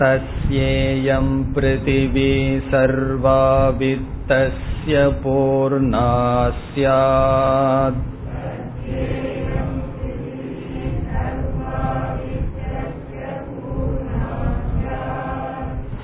[0.00, 2.32] तस्येयं पृथिवी
[2.72, 3.38] सर्वा
[3.78, 6.08] वित्तस्य पूर्णा
[6.50, 8.09] स्यात्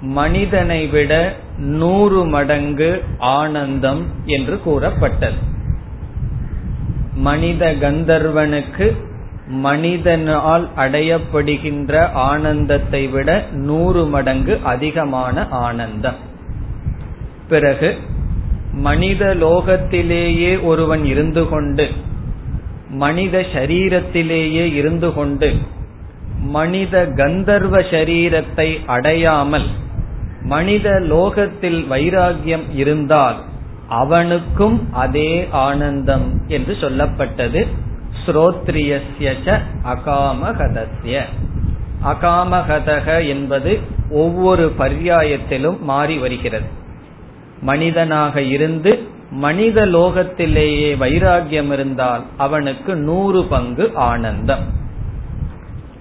[0.00, 5.34] மனிதனை விட நூறு மடங்கு ஆனந்தம் என்று கூறப்பட்டது.
[7.14, 8.96] மனித கந்தர்வனுக்கு
[9.48, 16.14] மனிதனால் அடையப்படுகின்ற ஆனந்தத்தை விட நூறு மடங்கு அதிகமான ஆனந்தம்.
[17.48, 17.96] பிறகு
[18.72, 21.88] மனித லோகத்திலேயே ஒருவன் இருந்து கொண்டு
[22.88, 25.54] மனித சரீரத்திலேயே இருந்து கொண்டு
[26.40, 29.66] மனித கந்தர்வ சரீரத்தை அடையாமல்
[30.42, 33.36] மனித லோகத்தில் வைராகியம் இருந்தால்
[33.88, 37.66] அவனுக்கும் அதே ஆனந்தம் என்று சொல்லப்பட்டது.
[38.26, 41.20] ஸ்ரோத்ரியஸ்ய அகாமகதஸ்ய
[42.04, 43.80] அகாமகதக என்பது
[44.10, 46.66] ஒவ்வொரு பர்யாயத்திலும் மாறி வருகிறது.
[47.60, 54.64] மனிதனாக இருந்து மனித லோகத்திலேயே வைராகியம் இருந்தால் அவனுக்கு நூறு பங்கு ஆனந்தம்.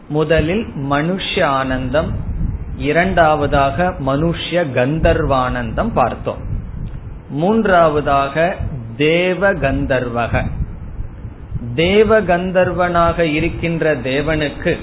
[0.09, 2.11] முதலில் மனுஷ ஆனந்தம்
[2.77, 6.37] இரண்டாவதாக மனுஷ்ய கந்தர்வானந்தம் பார்த்தோம்.
[7.29, 8.55] மூன்றாவதாக
[8.97, 10.45] தேவ கந்தர்வக.
[11.73, 14.77] தேவ கந்தர்வனாக இருக்கின்ற தேவனுக்கு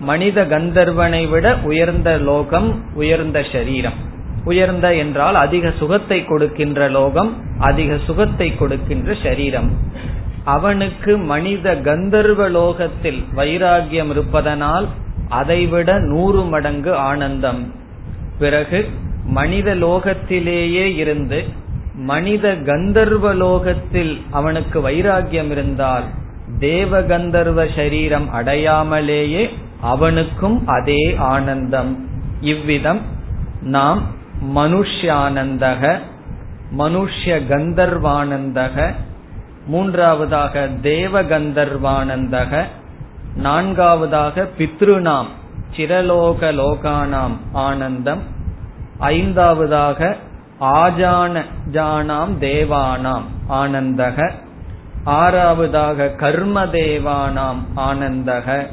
[0.00, 3.94] மனித கந்தர்வனை விட உயர்ந்த லோகம் உயர்ந்த சரீரம்.
[4.44, 9.70] உயர்ந்த என்றால் அதிக சுகத்தை கொடுக்கின்ற லோகம் அதிக சுகத்தை கொடுக்கின்ற சரீரம்.
[10.44, 14.88] அவனுக்கு மனித கந்தர்வ லோகத்தில் வைராகியம் இருப்பதனால்
[15.28, 17.72] அதைவிட நூறு மடங்கு ஆனந்தம்.
[18.38, 18.88] பிறகு
[19.24, 21.44] மனித லோகத்திலேயே இருந்து
[22.04, 26.04] மனித கந்தர்வ லோகத்தில் அவனுக்கு வைராகியம் இருந்தால்
[26.58, 31.92] தேவ கந்தர்வ சரீரம் அடையாமலேயே அவனுக்கும் அதே ஆனந்தம்.
[32.40, 33.00] இவ்விதம்
[33.62, 34.00] நாம்
[34.54, 35.98] மனுஷ்யானந்தக
[36.78, 38.94] மனுஷ்ய கந்தர்வானந்தக
[39.66, 42.62] மூன்றாவதாக தேவ கந்தர்வானந்தக
[43.36, 45.30] நான்காவதாக பித்ருநாம்
[45.76, 48.22] சிரலோக லோகானாம் ஆனந்தம்
[48.98, 50.16] ஐந்தாவதாக
[50.60, 54.32] ஆஜான ஜானாம் தேவானாம் ஆனந்தக.
[55.06, 58.66] ஆறாவதாக கர்ம தேவானாம் ஆனந்தக.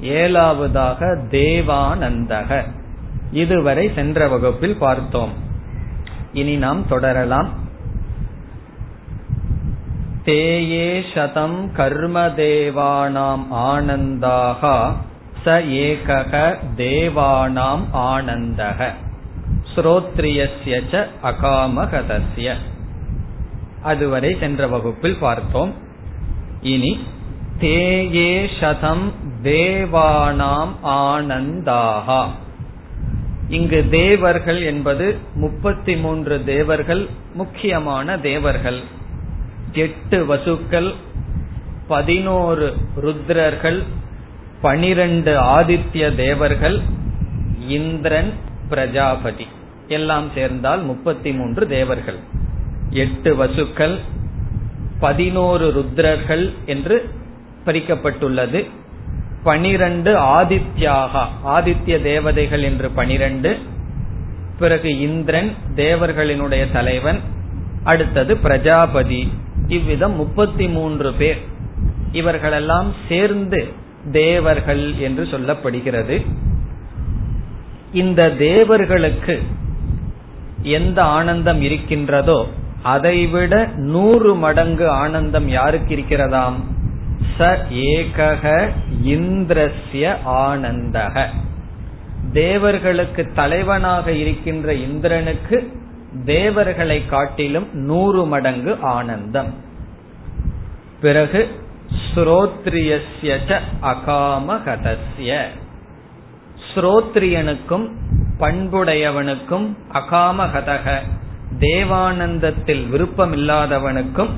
[0.00, 2.64] ஏழாவதாக தேவானந்தக.
[3.32, 5.32] இதுவரை சென்ற வகுப்பில் பார்த்தோம்.
[6.32, 7.48] இனி நாம் தொடரலாம்.
[10.24, 14.92] தேயே சதம் கர்மதேவானாம் ஆனந்தாக.
[15.44, 18.92] ச ஏகக தேவானாம் ஆனந்தக.
[19.74, 22.54] ஸ்ரோத்ரியஸ்ய ச அகாமகதஸ்ய.
[23.82, 25.74] அதுவரை சென்ற வகுப்பில் பார்த்தோம்.
[26.60, 27.00] இனி
[27.60, 29.12] தேயே சதம்
[29.42, 32.26] தேவானாம் ஆனந்தாகா
[33.48, 38.80] இங்கு தேவர்கள் என்பது முப்பத்தி மூன்று தேவர்கள் முக்கியமான தேவர்கள்.
[39.72, 40.94] எட்டு வசுக்கள்
[41.88, 43.82] பதினோரு ருத்ரர்கள்
[44.60, 46.80] பனிரெண்டு ஆதித்ய தேவர்கள்
[47.68, 48.32] இந்திரன்
[48.68, 49.46] பிரஜாபதி.
[49.88, 52.16] எல்லாம் சேர்ந்தால் முப்பத்தி மூன்று தேவர்கள்.
[52.90, 53.98] எட்டு வசுக்கள்
[55.00, 57.10] பதினோரு ருத்ரர்கள் என்று
[57.66, 58.70] பிரிக்கப்பட்டுள்ளது.
[59.42, 63.58] பனிரண்டு ஆதித்யாகா ஆதித்ய தேவதைகள் என்று பனிரண்டு.
[64.58, 67.20] பிறகு இந்திரன் தேவர்களினுடைய தலைவன்.
[67.84, 69.32] அடுத்தது பிரஜாபதி.
[69.68, 71.38] இவ்விதம் முப்பத்தி மூன்று பேர்.
[72.12, 73.66] இவர்களெல்லாம் சேர்ந்து
[74.12, 76.26] தேவர்கள் என்று சொல்லப்படுகிறது.
[77.92, 79.42] இந்த தேவர்களுக்கு
[80.62, 82.46] எந்த ஆனந்தம் இருக்கின்றதோ
[82.82, 86.52] அதைவிட நூறு மடங்கு ஆனந்தம் யாருக்கு இருக்கிறதாம்?
[87.38, 88.70] ச ஏகக
[89.04, 91.26] இந்திரஸ்ய ஆனந்தக.
[92.32, 95.80] தேவர்களுக்கு தலைவனாக இருக்கின்ற இந்திரனுக்கு
[96.24, 99.54] தேவர்களை காட்டிலும் நூறு மடங்கு ஆனந்தம்.
[101.00, 101.60] பிறகு
[102.14, 105.44] ஸ்ரோத்ரியஸ்ய அகாமகதஸ்ய.
[106.74, 107.90] ஸ்ரோத்ரியனுக்கும்
[108.42, 111.00] பண்புடையவனுக்கும் அகாமகதக.
[111.58, 114.30] தேவானந்தத்தில் விருப்பமில்லாதவனுக்கும்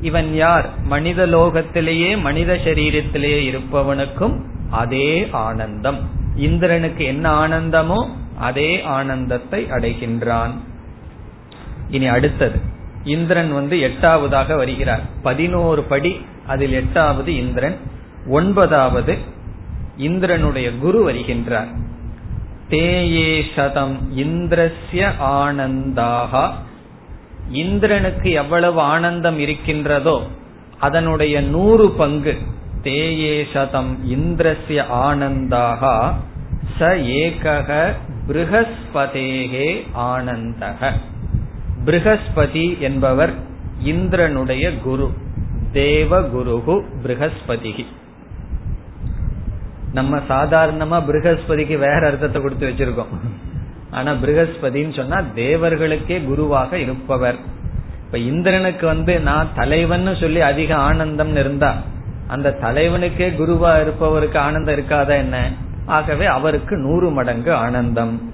[0.00, 0.68] இவன் யார்?
[0.84, 4.40] மனித லோகத்திலேயே மனித சரீரத்திலேயே இருப்பவனுக்கும்
[4.70, 5.98] அதே ஆனந்தம்.
[6.36, 10.50] இந்திரனுக்கு என்ன ஆனந்தமோ அதே ஆனந்தத்தை அடைகின்றான்.
[11.90, 12.60] இனி அடுத்தது.
[13.04, 15.00] இந்திரன் வந்து எட்டாவதாக வருகிறார்.
[15.22, 17.76] பதினோரு படி அதில் எட்டாவது இந்திரன்
[18.26, 19.18] ஒன்பதாவது
[19.96, 21.70] இந்திரனுடைய குரு வருகின்றார்.
[22.72, 26.50] தேயே சதம் இந்திரஸ்ய ஆனந்தாக.
[27.52, 30.22] இந்திரனுக்கு எவ்வளவு ஆனந்தம் இருக்கின்றதோ
[30.78, 32.38] அதனுடைய நூறு பங்கு
[32.82, 36.12] தேயே சதம் இந்திரஸ்ய ஆனந்தாக.
[36.78, 37.92] ச ஏகக
[38.28, 40.92] பிருகஸ்பதேகே ஆனந்தக.
[41.84, 43.32] பிருகஸ்பதி என்பவர்
[43.84, 45.10] இந்திரனுடைய குரு
[45.72, 47.86] தேவ குருகு பிருகஸ்பதிகி.
[49.92, 53.12] நம்ம சாதாரணமா பிருகஸ்பதிக்கு வேற அர்த்தத்தை கொடுத்து வச்சிருக்கோம்.
[53.90, 57.36] ஆனா பிருகஸ்பதின்னு சொன்னா தேவர்களுக்கே குருவாக இருப்பவர்.
[58.06, 61.74] இப்ப இந்திரனுக்கு வந்து நான் தலைவன் சொல்லி அதிக ஆனந்தம் இருந்தா
[62.28, 65.50] அந்த தலைவனுக்கே குருவா இருப்பவருக்கு ஆனந்தம் இருக்காத என்ன?
[65.86, 68.32] ஆகவே அவருக்கு நூறு மடங்கு ஆனந்தம்.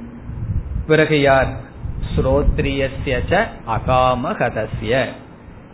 [0.87, 1.47] பிறகு யார்?
[2.17, 5.05] ஸ்ரோத்ரியச அகாமகதசிய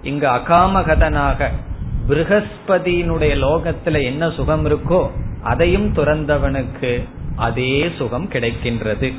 [0.03, 1.49] இங்கு அகாமகதனாக
[2.09, 5.11] பிருகஸ்பதியினுடைய லோகத்துல என்ன சுகம் இருக்கோ
[5.45, 9.15] அதையும் துறந்தவனுக்கு அதே சுகம் கிடைக்கின்றது.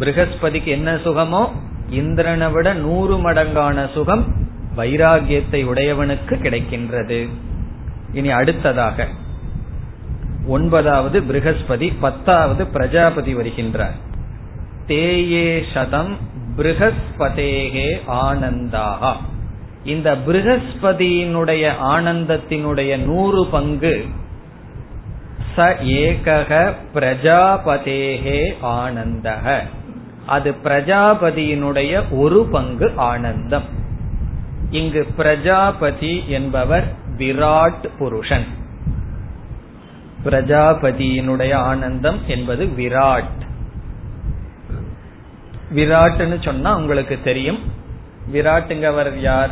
[0.00, 1.52] பிருகஸ்பதிக்கு என்ன சுகமோ?
[1.90, 4.24] இந்திரனை விட நூறு மடங்கான சுகம்
[4.76, 7.28] வைராகியத்தை உடையவனுக்கு கிடைக்கின்றது.
[8.12, 9.08] இனி அடுத்ததாக
[10.46, 13.96] ஒன்பதாவது பிருகஸ்பதி பத்தாவது பிரஜாபதி வருகின்றார்.
[14.86, 16.16] தேயே சதம்
[16.56, 19.12] பிருகஸ்பதேகே ஆனந்தாகா.
[19.84, 24.06] இந்த பிருகஸ்பதியினுடைய ஆனந்தத்தினுடைய நூறு பங்கு
[25.56, 29.58] ச ஏகக பிரஜாபதேகே ஆனந்தக.
[30.26, 33.64] அது பிரஜாபதியினுடைய ஒரு பங்கு ஆனந்தம்.
[34.70, 36.84] இங்கு பிரஜாபதி என்பவர்
[37.16, 38.44] விராட் புருஷன்.
[40.24, 43.42] பிரஜாபதியினுடைய ஆனந்தம் என்பது விராட்.
[45.74, 47.58] விராட்னு சொன்னா உங்களுக்கு தெரியும்.
[48.32, 49.50] விராட்டுங்கவர் யார்?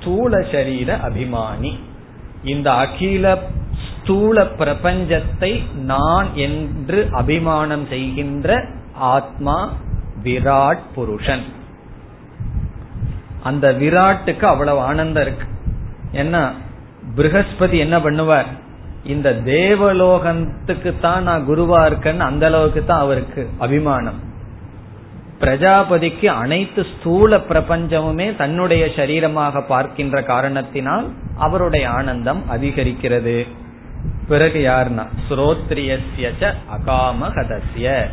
[0.00, 1.78] ஸ்தூல சரீர அபிமானி.
[2.44, 3.38] இந்த அகில
[4.08, 9.72] ஸ்தூல பிரபஞ்சத்தை நான் என்று அபிமானம் செய்கின்ற ஆத்மா
[10.22, 11.42] விராட் புருஷன்.
[13.42, 15.46] அந்த விராட்டுக்கு அவ்வளவு ஆனந்தம் இருக்கு.
[16.12, 16.42] ஏன்னா
[17.16, 18.48] பிருகஸ்பதி என்ன பண்ணுவார்?
[19.04, 24.18] இந்த தேவலோகத்துக்கு தான் நான் குருவா இருக்கேன்னு அந்த அளவுக்கு தான் அவருக்கு அபிமானம்.
[25.40, 33.57] பிரஜாபதிக்கு அனைத்து ஸ்தூல பிரபஞ்சமுமே தன்னுடைய சரீரமாக பார்க்கின்ற காரணத்தினால் அவருடைய ஆனந்தம் அதிகரிக்கிறது.
[34.28, 35.06] பிறகு யாருன்னா?
[35.28, 38.06] ஸ்ரோத்ரியசிய அகாமகதசிய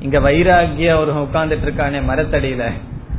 [0.00, 2.72] இங்க வைராகிய ஒரு உட்கார்ந்துட்டு இருக்கானே மரத்தடியில.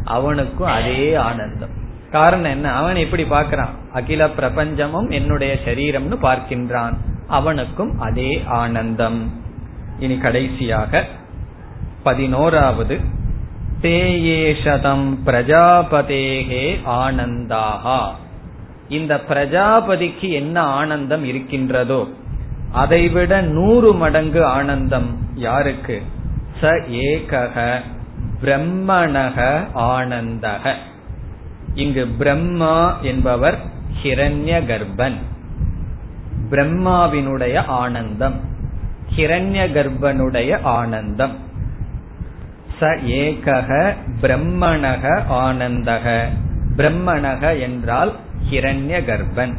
[0.04, 1.70] அவனுக்கும் அதே ஆனந்தம்.
[2.12, 2.72] காரணம் என்ன?
[2.72, 6.98] அவன் எப்படி பாக்குறான் அகில பிரபஞ்சமும் என்னுடைய சரீரம்னு பார்க்கின்றான்.
[7.28, 9.42] அவனுக்கும் அதே ஆனந்தம்.
[10.00, 11.06] இனி கடைசியாக
[12.04, 13.00] பதினோராவது.
[13.82, 18.10] தேயேஷதம் பிரஜாபதேகே ஆனந்தாகா
[18.90, 22.08] இந்த பிரஜாபதிக்கு என்ன ஆனந்தம் இருக்கின்றதோ?
[22.76, 25.98] அதைவிட நூறு மடங்கு ஆனந்தம் யாருக்கு?
[26.62, 26.72] ச
[27.04, 27.58] ஏகக
[28.42, 29.38] பிரம்மணக
[29.76, 30.74] ஆனந்தக
[31.76, 33.58] இங்கு பிரம்மா என்பவர்
[34.02, 35.18] ஹிரண்ய கர்ப்பன்
[36.50, 38.38] பிரம்மாவினுடைய ஆனந்தம்.
[39.16, 41.36] ஹிரண்ய கர்ப்பனுடைய ஆனந்தம்.
[42.80, 43.72] ச ஏகக
[44.22, 45.04] பிரம்மணக
[45.44, 46.06] ஆனந்தக
[46.78, 48.14] பிரம்மணக என்றால்
[48.50, 49.54] ஹிரண்ய கர்ப்பன்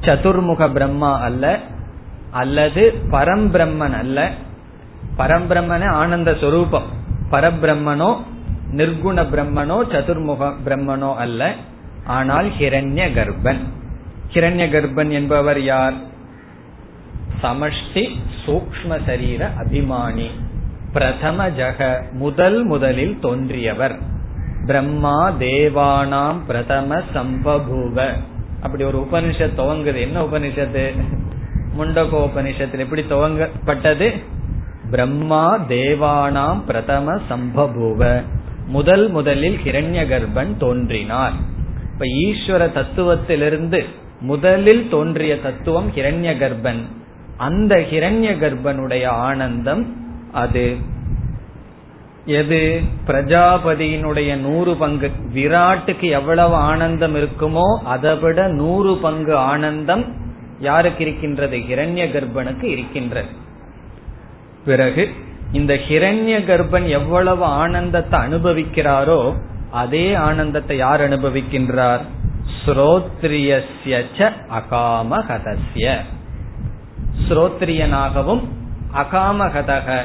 [0.00, 1.60] சதுர்முக பிரம்மா அல்ல
[2.34, 4.30] அல்லது பரம்பிரம்மன் அல்ல.
[5.18, 6.88] பரம்பிரம்மனே ஆனந்த சொரூபம்.
[7.30, 8.16] பரபிரம்மனோ
[8.72, 11.54] நிர்குண பிரம்மனோ சதுர்முக பிரம்மனோ அல்ல.
[12.04, 13.58] ஆனால் ஹிரண்ய கர்ப்பன்.
[14.32, 15.92] ஹிரண்ய கர்ப்பன் என்பவர் யார்?
[17.42, 18.04] சமஷ்டி
[18.46, 20.30] சூக்ம சரீர அபிமானி.
[20.92, 23.98] பிரதம ஜக முதல் முதலில் தோன்றியவர்.
[24.66, 28.12] பிரம்மா தேவானாம் பிரதம சம்பபூவ.
[28.62, 30.00] அப்படி ஒரு உபனிஷத் துவங்குது.
[30.00, 31.02] என்ன உபனிஷத்து?
[31.78, 34.22] முண்டகோபனிஷத்தில் எப்படி துவங்கப்பட்டது?
[34.90, 38.22] பிரம்மா தேவானாம் பிரதம சம்பபூவ.
[38.66, 41.32] முதல் முதலில் ஹிரண்ய கர்ப்பன் தோன்றினார்.
[41.92, 43.84] இப்ப ஈஸ்வர தத்துவத்திலிருந்து
[44.20, 46.80] முதலில் தோன்றிய தத்துவம் ஹிரண்ய கர்ப்பன்
[47.36, 49.96] அந்த ஹிரண்ய கர்ப்பனுடைய ஆனந்தம்
[50.32, 50.76] அது.
[52.24, 52.80] எது?
[53.06, 55.10] பிரஜாபதியினுடைய நூறு பங்கு.
[55.34, 60.23] விராட்டுக்கு எவ்வளவு ஆனந்தம் இருக்குமோ அதை விட நூறு பங்கு ஆனந்தம்
[60.60, 61.56] யாருக்கு இருக்கின்றது?
[61.56, 63.28] ஹிரண்ய கர்ப்பனுக்கு இருக்கின்றது.
[64.64, 65.10] பிறகு
[65.52, 69.34] இந்த ஹிரண்ய கர்ப்பன் எவ்வளவு ஆனந்தத்தை அனுபவிக்கிறாரோ
[69.70, 72.00] அதே ஆனந்தத்தை யார் அனுபவிக்கின்றார்?
[72.66, 75.96] ஸ்ரோத்ரியஸ்ய அகாமகதஸ்ய.
[77.28, 78.42] ஸ்ரோத்ரியனாகவும்
[78.94, 80.04] அகாமகதக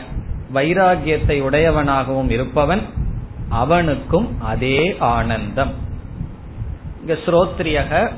[0.53, 2.81] வைராகியத்தை உடையவனாகவும் இருப்பவன்
[3.49, 5.71] அவனுக்கும் அதே ஆனந்தம்.
[6.99, 8.11] இங்க ஸ்ரோத்ரியக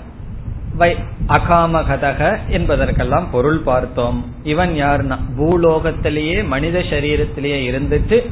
[1.27, 4.25] அகாமகதக என்பதற்கெல்லாம் பொருள் பார்த்தோம்.
[4.43, 8.29] இவன் யாருன்னா பூலோகத்திலேயே மனித சரீரத்திலேயே இருந்துட்டு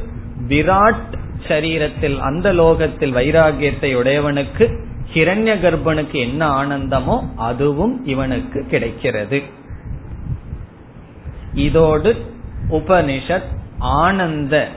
[0.48, 4.78] விராட் சரீரத்தில் அந்த லோகத்தில் வைராகியத்தை உடையவனுக்கு
[5.14, 9.42] ஹிரண்ய கர்ப்பனுக்கு என்ன ஆனந்தமோ அதுவும் இவனுக்கு கிடைக்கிறது.
[11.54, 12.16] இதோடு
[12.70, 13.48] உபனிஷத்
[13.78, 14.68] ஆனந்த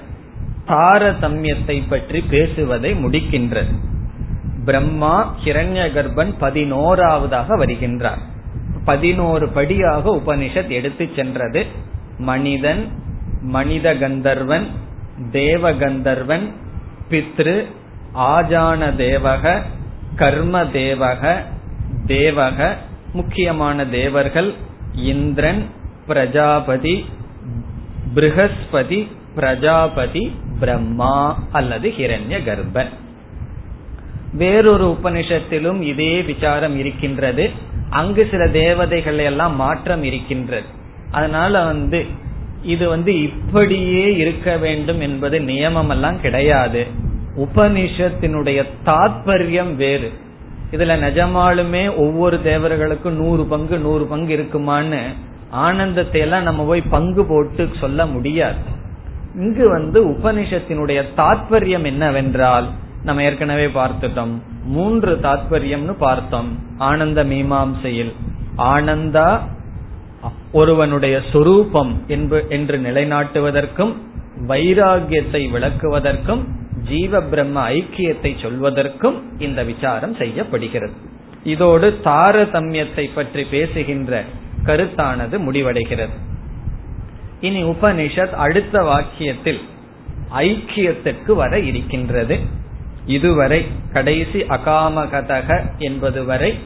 [0.68, 3.74] தாரதமியத்தை பற்றி பேசுவதை முடிக்கின்றது.
[4.66, 8.22] பிரம்மா ஹிரண்ய கர்ப்பன் பதினோராவதாக வருகின்றார்.
[8.86, 11.66] பதினோரு படியாக உபனிஷத் எடுத்து சென்றது.
[12.18, 12.92] மனிதன்
[13.42, 14.68] மனித கந்தர்வன்
[15.32, 16.52] தேவ கந்தர்வன்
[17.10, 17.66] பித்ரு
[18.16, 19.62] ஆஜான தேவக
[20.16, 21.36] கர்ம தேவக
[22.08, 22.74] தேவக
[23.14, 24.54] முக்கியமான தேவர்கள்
[24.96, 25.70] இந்திரன்
[26.08, 27.06] பிரஜாபதி
[28.16, 32.90] பிருகஸ்பதி பிரஜாபதி பிரம்மா அல்லது ஹிரண்ய கர்ப்பன்
[34.34, 37.50] வேறொரு உபனிஷத்திலும் இதே விசாரம் இருக்கின்றது.
[37.90, 40.66] அங்கு சில தேவதைகள் எல்லாம் மாற்றம் இருக்கின்றது.
[41.12, 42.06] அதனால வந்து
[42.64, 46.88] இது வந்து இப்படியே இருக்க வேண்டும் என்பது நியமம் எல்லாம் கிடையாது.
[47.38, 50.12] உபனிஷத்தினுடைய தாத்பரியம் வேறு.
[50.72, 55.00] இதுல நிஜமாலுமே ஒவ்வொரு தேவர்களுக்கும் நூறு பங்கு நூறு பங்கு இருக்குமான்னு
[55.50, 58.64] ஆனந்தத்தை எல்லாம் நம்ம போய் பங்கு போட்டு சொல்ல முடியாது.
[59.36, 62.70] இங்கு வந்து உபனிஷத்தினுடைய தாத்பரியம் என்னவென்றால்
[63.04, 64.42] நம்ம ஏற்கனவே பார்த்துட்டோம்.
[64.64, 66.60] மூன்று தாத்பரியம்னு பார்த்தோம்.
[66.78, 68.14] ஆனந்த மீமாம்சையில்.
[68.58, 69.40] ஆனந்தா
[70.52, 73.94] ஒருவனுடைய சொரூபம் என்று நிலைநாட்டுவதற்கும்
[74.48, 76.44] வைராகியத்தை விளக்குவதற்கும்
[76.88, 80.94] ஜீவ பிரம்ம ஐக்கியத்தை சொல்வதற்கும் இந்த விசாரம் செய்யப்படுகிறது.
[81.44, 84.24] இதோடு தாரதமியத்தை பற்றி பேசுகின்ற
[84.66, 86.16] கருத்தானது முடிவடைகிறது.
[87.40, 89.62] இனி உபனிஷத் அடுத்த வாக்கியத்தில்
[90.38, 92.62] ஐக்கியத்திற்கு வர இருக்கின்றது.
[93.06, 96.60] இதுவரை கடைசி அகாமகதக என்பது வரை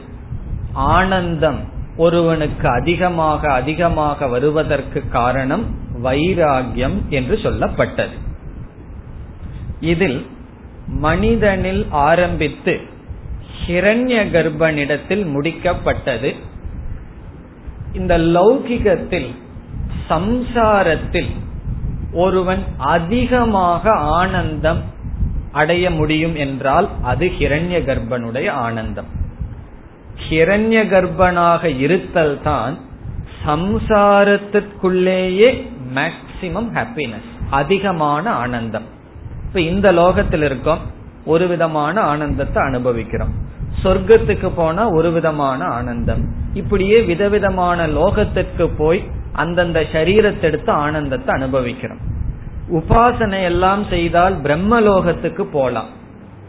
[0.72, 1.58] ஆனந்தம்
[1.96, 5.64] ஒருவனுக்கு அதிகமாக அதிகமாக வருவதற்கு காரணம்
[6.02, 8.16] வைராகியம் என்று சொல்லப்பட்டது.
[9.80, 10.26] இதில்
[10.86, 12.80] மனிதனில் ஆரம்பித்து
[13.66, 16.34] ஹிரண்ய கர்ப்பனிடத்தில் முடிக்கப்பட்டது.
[17.94, 19.34] இந்த லௌகிகத்தில்
[20.08, 21.30] சம்சாரத்தில்
[22.12, 24.96] ஒருவன் அதிகமாக ஆனந்தம்
[25.52, 29.06] அடைய முடியும் என்றால் அது ஹிரண்ய கர்ப்பனுடைய ஆனந்தம்.
[30.28, 32.78] ஹிரண்ய கர்ப்பனாக இருத்தல் தான்
[33.46, 38.82] சம்சாரத்திற்குள்ளேயே மேக்சிமம் ஹாப்பினஸ் அதிகமான ஆனந்தம்.
[39.44, 40.78] இப்ப இந்த லோகத்தில் இருக்கோம்
[41.24, 43.46] ஒரு விதமான ஆனந்தத்தை அனுபவிக்கிறோம்.
[43.84, 46.34] சொர்க்கத்துக்கு போனா ஒரு விதமான ஆனந்தம்.
[46.54, 51.98] இப்படியே விதவிதமான லோகத்திற்கு போய் அந்தந்த சரீரத்தை எடுத்து ஆனந்தத்தை அனுபவிக்கிறோம்.
[52.72, 55.90] உபாசனை எல்லாம் செய்தால் பிரம்மலோகத்துக்கு போலாம்.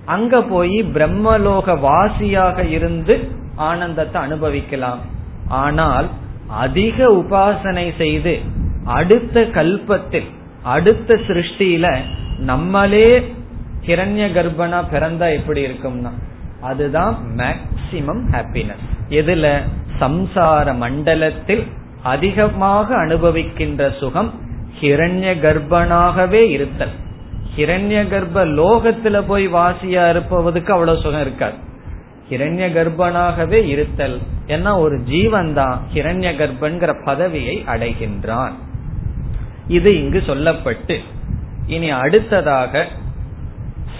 [0.05, 3.15] அங்க போய் பிரம்மலோக வாசியாக இருந்து
[3.55, 5.01] ஆனந்தத்தை அனுபவிக்கலாம்.
[5.47, 6.07] ஆனால்
[6.63, 8.33] அதிக உபாசனை செய்து
[8.99, 10.29] அடுத்த கல்பத்தில்
[10.63, 11.87] அடுத்த சிருஷ்டியில
[12.49, 13.09] நம்மளே
[13.85, 16.11] கிரண்ய கர்ப்பனா பிறந்தா எப்படி இருக்கும்னா
[16.61, 19.45] அதுதான் மேக்சிமம் ஹாப்பினஸ் எதுல?
[19.99, 21.63] சம்சார மண்டலத்தில்
[22.03, 24.29] அதிகமாக அனுபவிக்கின்ற சுகம்
[24.81, 26.91] ஹிரண்ய கர்ப்பனாகவே இருத்தல்.
[27.55, 31.55] ஹிரண்ய கர்ப்ப லோகத்துல போய் வாசியா இருப்பவதுக்கு அவ்வளவு சுகம் இருக்காது.
[32.29, 34.19] ஹிரண்ய கர்ப்பனாகவே இருத்தல்.
[34.47, 38.51] ஏன்னா ஒரு ஜீவன் தான் ஹிரண்ய கர்ப்பன்கிற பதவியை அடைகின்றான்.
[39.67, 40.99] இது இங்கு சொல்லப்பட்டு
[41.67, 42.87] இனி அடுத்ததாக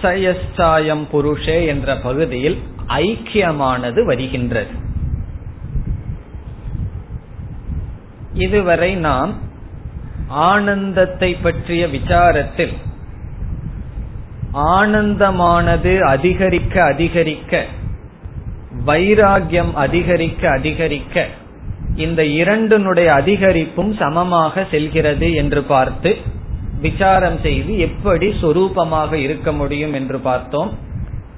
[0.02, 4.88] சயஸ்சாயம் புருஷே என்ற பகுதியில் ஐக்கியமானது வருகின்றது.
[8.34, 9.48] இதுவரை நாம்
[10.30, 12.72] ஆனந்தத்தை பற்றிய விசாரத்தில்
[14.52, 17.64] ஆனந்தமானது அதிகரிக்க அதிகரிக்க
[18.86, 21.26] வைராகியம் அதிகரிக்க அதிகரிக்க
[21.96, 26.16] இந்த இரண்டினுடைய அதிகரிப்பும் சமமாக செல்கிறது என்று பார்த்து
[26.80, 30.78] விசாரம் செய்து எப்படி சொரூபமாக இருக்க முடியும் என்று பார்த்தோம்.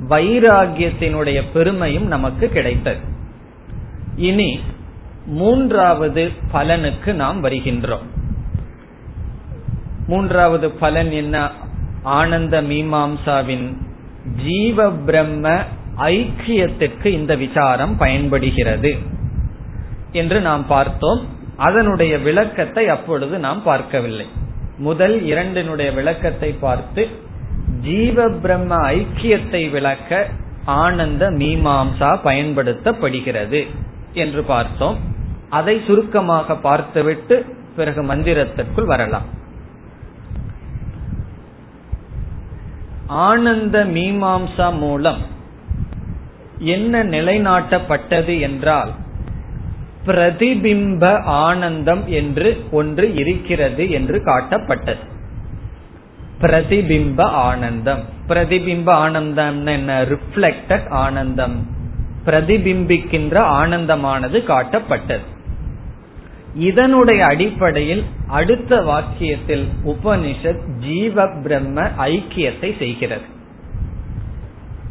[0.09, 3.01] வைராகியத்தினுடைய பெருமையும் நமக்கு கிடைத்தது.
[4.17, 4.61] இனி
[5.27, 8.12] மூன்றாவது பலனுக்கு நாம் வருகின்றோம்.
[10.07, 11.51] மூன்றாவது பலன் என்ன?
[12.03, 13.77] ஆனந்த மீமாம்சாவின்
[14.45, 15.61] ஜீவ பிரம்ம
[15.97, 18.97] ஐக்கியத்திற்கு இந்த விசாரம் பயன்படுகிறது
[20.13, 21.21] என்று நாம் பார்த்தோம்.
[21.57, 24.27] அதனுடைய விளக்கத்தை அப்பொழுது நாம் பார்க்கவில்லை.
[24.79, 27.09] முதல் இரண்டினுடைய விளக்கத்தை பார்த்து
[27.81, 30.27] ஜீவ பிரம்ம ஐக்கியத்தை விளக்க
[30.65, 33.67] ஆனந்த மீமாம்சா பயன்படுத்தப்படுகிறது
[34.13, 34.99] என்று பார்த்தோம்.
[35.49, 37.45] அதை சுருக்கமாக பார்த்துவிட்டு
[37.77, 39.41] பிறகு மந்திரத்திற்குள் வரலாம்.
[43.13, 45.23] ஆனந்த மீமாம்சா மூலம்
[46.59, 48.93] என்ன நிலைநாட்டப்பட்டது என்றால்
[50.07, 55.05] பிரதிபிம்ப ஆனந்தம் என்று ஒன்று இருக்கிறது என்று காட்டப்பட்டது.
[56.41, 58.03] பிரதிபிம்ப ஆனந்தம்.
[58.29, 60.05] பிரதிபிம்ப ஆனந்தம் என்ன?
[60.05, 61.67] ரிஃப்ளெக்டட் ஆனந்தம்.
[62.25, 65.27] பிரதிபிம்பிக்கின்ற ஆனந்தமானது காட்டப்பட்டது.
[66.55, 73.23] இதனுடைய அடிப்படையில் அடுத்த வாக்கியத்தில் உபனிஷத் ஜீவ பிரம்ம ஐக்கியத்தை செய்கிறது.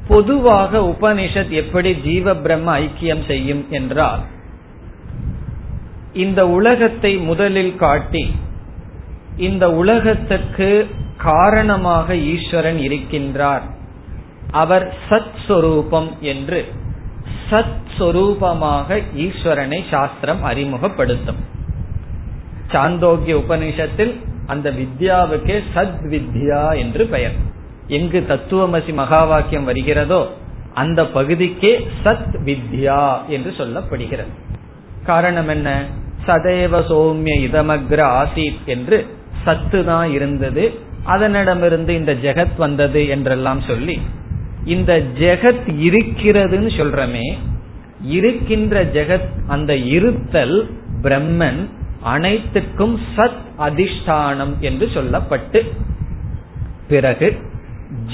[0.08, 4.19] பொதுவாக உபனிஷத் எப்படி ஜீவ பிரம்ம ஐக்கியம் செய்யும் என்றால்
[6.13, 8.32] இந்த உலகத்தை முதலில் காட்டி
[9.38, 13.62] இந்த உலகத்துக்கு காரணமாக ஈஸ்வரன் இருக்கின்றார்.
[14.52, 16.74] அவர் சத் சொரூபம் என்று
[17.50, 21.50] சத் சொரூபமாக ஈஸ்வரனை சாஸ்திரம் அறிமுகப்படுத்தும்.
[22.71, 24.13] சாந்தோக்கிய உபனிஷத்தில்
[24.45, 27.34] அந்த வித்யாவுக்கே சத் வித்யா என்று பெயர்.
[27.88, 30.34] எங்கு தத்துவமசி மகா வாக்கியம் வருகிறதோ
[30.73, 34.34] அந்த பகுதிக்கே சத் வித்யா என்று சொல்லப்படுகிறது.
[35.05, 35.86] காரணம் என்ன?
[36.27, 39.07] சதேவ சௌமிய இதமக்ர ஆசீத் என்று
[39.43, 40.71] சத்து தான் இருந்தது
[41.05, 43.99] அதனிடமிருந்து இந்த ஜெகத் வந்தது என்றெல்லாம் சொல்லி
[44.65, 47.38] இந்த ஜெகத் இருக்கிறதுன்னு சொல்றமே
[48.05, 50.69] இருக்கின்ற ஜெகத் அந்த இருத்தல்
[51.01, 51.69] பிரம்மன்
[52.03, 55.71] அனைத்துக்கும் சத் அதிஷ்டானம் என்று சொல்லப்பட்டு
[56.87, 57.37] பிறகு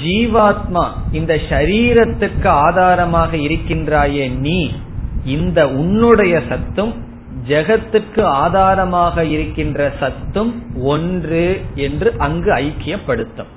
[0.04, 4.70] ஜீவாத்மா இந்த சரீரத்துக்கு ஆதாரமாக இருக்கின்றாயே நீ
[5.24, 6.94] இந்த உன்னுடைய சத்தும்
[7.48, 13.52] ஜெகத்துக்கு ஆதாரமாக இருக்கின்ற சத்தும் ஒன்று என்று அங்கு ஐக்கியப்படுத்தும்.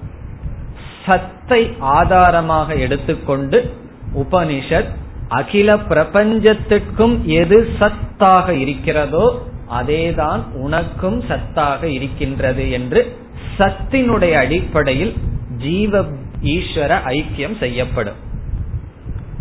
[1.05, 3.73] சத்தை ஆதாரமாக எடுத்துக்கொண்டு
[4.15, 4.89] உபனிஷத்
[5.27, 13.15] அகில பிரபஞ்சத்துக்கும் எது சத்தாக இருக்கிறதோ அதேதான் உனக்கும் சத்தாக இருக்கின்றது என்று
[13.59, 15.13] சத்தினுடைய அடிப்படையில்
[15.57, 16.01] ஜீவ
[16.43, 18.19] ஈஸ்வர ஐக்கியம் செய்யப்படும்.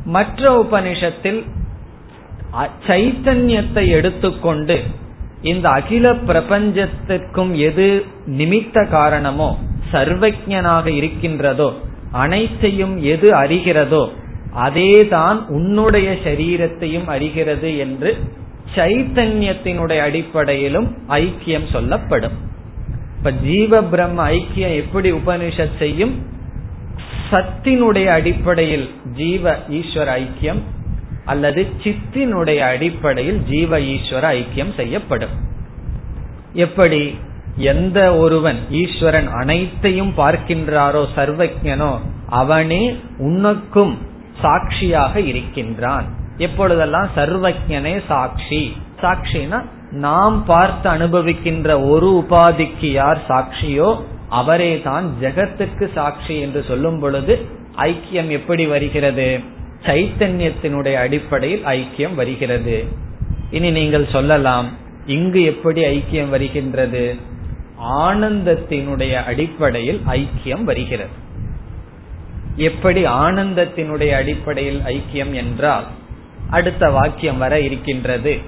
[0.04, 1.44] மற்ற உபனிஷத்தில்
[2.86, 4.80] சைத்தன்யத்தை எடுத்துக்கொண்டு
[5.42, 9.58] இந்த அகில பிரபஞ்சத்திற்கும் எது நிமித்த காரணமோ
[9.92, 11.72] சர்வஜனாக இருக்கின்றதோ
[12.12, 14.08] அனைத்தையும் எது அறிகிறதோ
[14.56, 18.10] அதேதான் உன்னுடைய சரீரத்தையும் அறிகிறது என்று
[18.74, 22.32] சைத்தன்யத்தினுடைய அடிப்படையிலும் ஐக்கியம் சொல்லப்படும்.
[23.16, 26.26] இப்ப ஜீவ பிரம்ம ஐக்கியம் எப்படி உபனிஷத் செய்யும்?
[27.30, 30.60] சத்தினுடைய அடிப்படையில் ஜீவ ஈஸ்வர ஐக்கியம்
[31.24, 35.34] அல்லது சித்தினுடைய அடிப்படையில் ஜீவ ஈஸ்வர ஐக்கியம் செய்யப்படும்.
[36.52, 37.14] எப்படி?
[37.56, 43.98] எந்த ஒருவன் ஈஸ்வரன் அனைத்தையும் பார்க்கின்றாரோ சர்வஜனோ அவனே உனக்கும்
[44.40, 46.04] சாட்சியாக இருக்கின்றான்.
[46.36, 48.76] எப்பொழுதெல்லாம் சர்வஜனே சாட்சி?
[49.02, 57.46] சாட்சினா நாம் பார்த்து அனுபவிக்கின்ற ஒரு உபாதிக்கு யார் சாட்சியோ அவரே தான் ஜெகத்துக்கு சாட்சி என்று சொல்லும் பொழுது
[57.76, 59.40] ஐக்கியம் எப்படி வருகிறது?
[59.86, 62.84] சைத்தன்யத்தினுடைய அடிப்படையில் ஐக்கியம் வருகிறது.
[63.50, 64.68] இனி நீங்கள் சொல்லலாம்
[65.06, 67.16] இங்கு எப்படி ஐக்கியம் வருகின்றது?
[67.84, 71.28] ஆனந்தத்தினுடைய அடிப்படையில் ஐக்கியம் வருகிறது.
[72.56, 75.84] எப்படி ஆனந்தத்தினுடைய அடிப்படையில் ஐக்கியம் என்றால்
[76.50, 78.38] அடுத்த வாக்கியம் வர இருக்கின்றது.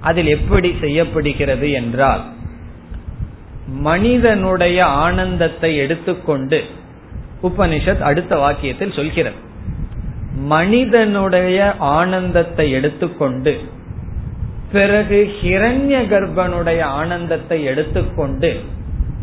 [0.00, 2.24] அதில் எப்படி செய்யப்படுகிறது என்றால்
[3.66, 6.64] மனிதனுடைய ஆனந்தத்தை எடுத்துக்கொண்டு
[7.42, 9.36] உபனிஷத் அடுத்த வாக்கியத்தில் சொல்கிறது.
[10.34, 13.60] மனிதனுடைய ஆனந்தத்தை எடுத்துக்கொண்டு
[14.72, 18.60] பிறகு ஹிரண்ய கர்ப்பனுடைய ஆனந்தத்தை எடுத்துக்கொண்டு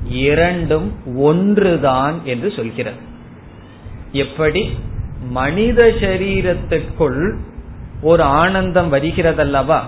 [0.10, 2.98] இரண்டும் ஒன்றுதான் என்று சொல்கிறது.
[4.12, 4.70] எப்படி?
[5.30, 7.38] மனித சரீரத்துக்குள்
[8.02, 9.80] ஒரு ஆனந்தம் வருகிறதல்லவா?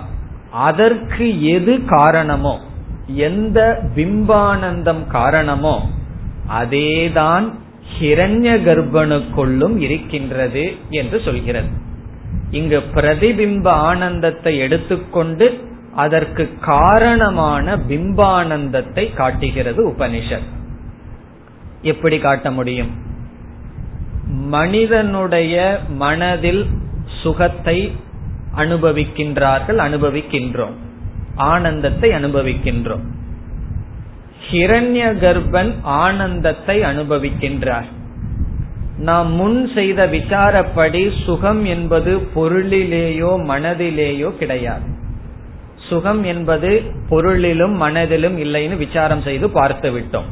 [0.52, 2.60] அதற்கு எது காரணமோ?
[3.08, 5.89] எந்த பிம்பானந்தம் காரணமோ?
[6.60, 7.52] அதேதான்
[8.00, 11.67] ஹிரண்ய கர்ப்பனுக்குள்ளும் இருக்கின்றது என்று சொல்கிறது.
[12.52, 20.48] இங்கு பிரதிபிம்ப ஆனந்தத்தை எடுத்துக்கொண்டு அதற்கு காரணமான பிம்பானந்தத்தை காட்டுகிறது உபனிஷத்.
[21.82, 22.89] எப்படி காட்ட முடியும்?
[24.28, 26.65] மனிதனுடைய மனதில்
[27.24, 27.78] சுகத்தை
[28.56, 30.76] அனுபவிக்கின்றார்கள் அனுபவிக்கின்றோம்.
[31.36, 33.06] ஆனந்தத்தை அனுபவிக்கின்றோம்.
[34.52, 37.90] ஹிரண்ய கர்ப்பன் ஆனந்தத்தை அனுபவிக்கின்றார்.
[38.98, 44.88] நாம் முன் செய்த விசாரப்படி சுகம் என்பது பொருளிலேயோ மனதிலேயோ கிடையாது.
[45.90, 50.28] சுகம் என்பது பொருளிலும் மனதிலும் இல்லைன்னு விசாரம் செய்து பார்த்து விட்டோம்.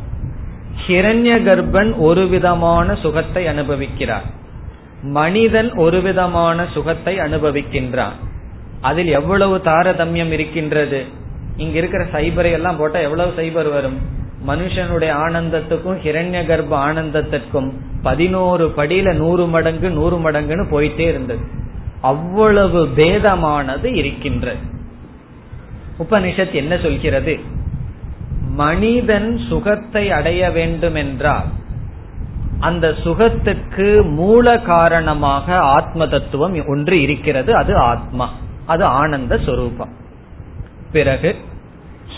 [0.88, 4.28] ஹிரண்ய கர்ப்பன் ஒரு விதமான சுகத்தை அனுபவிக்கிறார்.
[5.02, 8.16] மனிதன் ஒரு விதமான சுகத்தை அனுபவிக்கின்றான்.
[8.82, 11.06] அதில் எவ்வளவு தாரதமியம் இருக்கின்றது?
[11.58, 13.98] இங்க இருக்கிற சைபரை எல்லாம் போட்டா எவ்வளவு சைபர் வரும்?
[14.48, 21.40] மனுஷனுடைய ஆனந்தத்துக்கும் ஹிரண்ய கர்ப்ப ஆனந்தத்திற்கும் பதினோரு படியில நூறு மடங்கு நூறு மடங்குன்னு போயிட்டே இருந்தது.
[22.02, 24.58] அவ்வளவு பேதமானது இருக்கின்றது.
[26.00, 27.40] உபனிஷத் என்ன சொல்கிறது?
[28.50, 31.46] மனிதன் சுகத்தை அடைய வேண்டும் என்றால்
[32.60, 38.34] அந்த சுகத்துக்கு மூல காரணமாக ஆத்ம தத்துவம் ஒன்று இருக்கிறது அது ஆத்மா.
[38.66, 39.92] அது ஆனந்த சுரூபம்.
[40.92, 41.36] பிறகு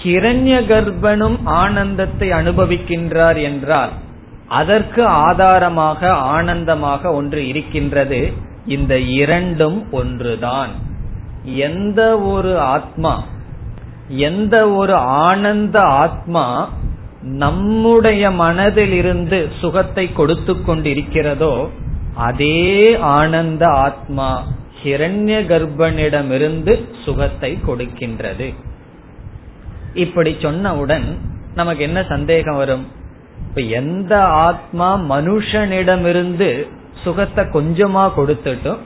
[0.03, 3.89] ஹிரண்ய கர்ப்பனும் ஆனந்தத்தை அனுபவிக்கின்றார் என்றால்
[4.47, 8.33] அதற்கு ஆதாரமாக ஆனந்தமாக ஒன்று இருக்கின்றது.
[8.65, 10.69] இந்த இரண்டும் ஒன்றுதான்.
[11.43, 13.23] எந்த ஒரு ஆத்மா
[14.07, 16.69] எந்த ஒரு ஆனந்த ஆத்மா
[17.21, 21.69] நம்முடைய மனதில் இருந்து சுகத்தை கொடுத்து கொண்டிருக்கிறதோ
[22.15, 24.47] அதே ஆனந்த ஆத்மா
[24.83, 28.53] ஹிரண்ய கர்ப்பனிடமிருந்து சுகத்தை கொடுக்கின்றது.
[29.93, 31.17] இப்படி சொன்னவுடன்
[31.55, 32.87] நமக்கு என்ன சந்தேகம் வரும்?
[33.47, 36.67] இப்ப எந்த ஆத்மா மனுஷனிடமிருந்து
[37.03, 38.77] சுகத்தை கொஞ்சமா கொடுத்துட்டும்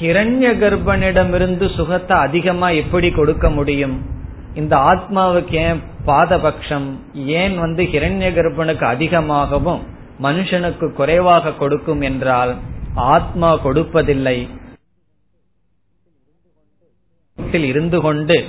[0.00, 4.13] ஹிரண்ய கர்ப்பனிடமிருந்து சுகத்தை அதிகமா எப்படி கொடுக்க முடியும்?
[4.54, 6.88] இந்த ஆத்மாவுக்கு ஏன் பாதபக்ஷம்?
[7.14, 9.82] ஏன் வந்து ஹிரண்ய கர்ப்பனுக்கு அதிகமாகவும்
[10.22, 12.54] மனுஷனுக்கு குறைவாக கொடுக்கும் என்றால்
[12.94, 14.48] ஆத்மா கொடுப்பதில்லை.
[17.52, 18.44] இருந்து கொண்டு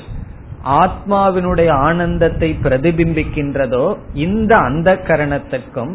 [0.63, 5.93] ஆத்மாவினுடைய ஆனந்தத்தை பிரதிபிம்பிக்கின்றதோ இந்த அந்த கரணத்துக்கும்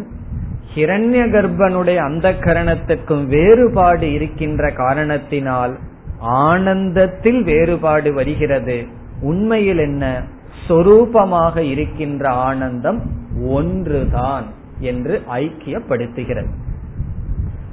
[0.75, 5.79] ஹிரண்ய கர்ப்பனுடைய அந்த கரணத்துக்கும் வேறுபாடு இருக்கின்ற காரணத்தினால்
[6.21, 8.99] ஆனந்தத்தில் வேறுபாடு வருகிறது.
[9.21, 10.23] உண்மையில் என்ன?
[10.69, 13.03] சொரூபமாக இருக்கின்ற ஆனந்தம்
[13.47, 14.45] ஒன்றுதான்
[14.79, 16.51] என்று ஐக்கியப்படுத்துகிறது.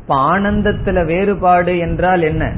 [0.02, 2.56] இப்ப ஆனந்தத்துல வேறுபாடு என்றால் என்ன?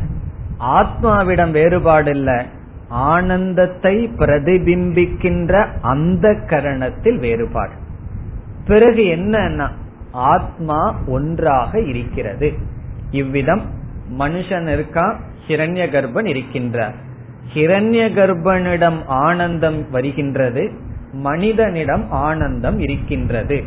[0.59, 2.45] ஆத்மாவிடம் வேறுபாடு இல்ல
[2.87, 7.71] ஆனந்தத்தை பிரதிபிம்பிக்கின்ற அந்த கரணத்தில் வேறுபாடு.
[8.65, 9.71] பிறகு என்ன
[10.11, 12.53] ஆத்மா ஒன்றாக இருக்கிறது.
[13.11, 13.61] இவ்விதம்
[14.19, 16.93] மனுஷன் இருக்கா ஹிரண்ய கர்ப்பன் இருக்கின்றார்.
[17.53, 20.71] ஹிரண்ய கர்ப்பனிடம் ஆனந்தம் வருகின்றது
[21.11, 23.63] மனிதனிடம் ஆனந்தம் இருக்கின்றது.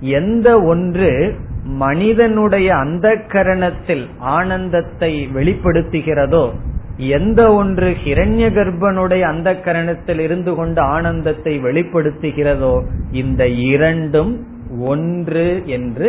[0.00, 6.50] எந்த ஒன்று மனிதனுடைய அந்த கரணத்தில் ஆனந்தத்தை வெளிப்படுத்துகிறதோ
[6.96, 12.74] எந்த ஒன்று ஹிரண்ய கர்ப்பனுடைய அந்த கரணத்தில் இருந்து கொண்டு ஆனந்தத்தை வெளிப்படுத்துகிறதோ
[13.12, 14.46] இந்த இரண்டும்
[14.80, 16.08] ஒன்று என்று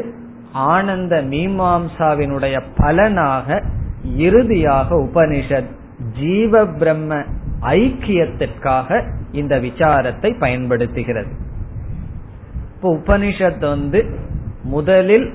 [0.54, 3.64] ஆனந்த மீமாம்சாவினுடைய பலனாக
[4.16, 5.72] இறுதியாக உபனிஷத்
[6.12, 7.24] ஜீவ பிரம்ம
[7.62, 11.32] ஐக்கியத்திற்காக இந்த விசாரத்தை பயன்படுத்துகிறது.
[12.76, 14.06] இப்போ உபனிஷத் வந்து
[14.64, 15.34] முதலில்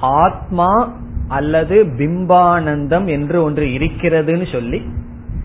[0.00, 0.92] ஆத்மா
[1.28, 4.82] அல்லது பிம்பானந்தம் என்று ஒன்று இருக்கிறதுன்னு சொல்லி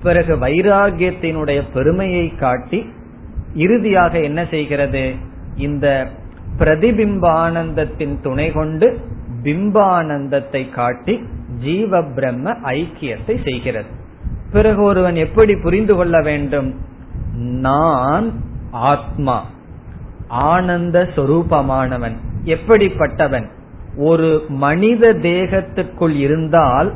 [0.03, 2.85] பிறகு வைராகியத்தினுடைய பெருமையை காட்டி
[3.53, 5.13] இறுதியாக என்ன செய்கிறது?
[5.55, 6.07] இந்த
[6.57, 8.99] பிரதிபிம்பானந்தத்தின் துணை கொண்டு
[9.43, 11.23] பிம்பானந்தத்தை காட்டி
[11.59, 14.03] ஜீவ பிரம்ம ஐக்கியத்தை செய்கிறது.
[14.55, 16.69] பிறகு ஒருவன் எப்படி புரிந்து கொள்ள வேண்டும்?
[17.59, 18.27] நான்
[18.71, 19.37] ஆத்மா.
[20.27, 22.15] ஆனந்த சொரூபமானவன்.
[22.45, 23.45] எப்படிப்பட்டவன்?
[23.97, 26.89] ஒரு மனித தேகத்திற்குள் இருந்தால்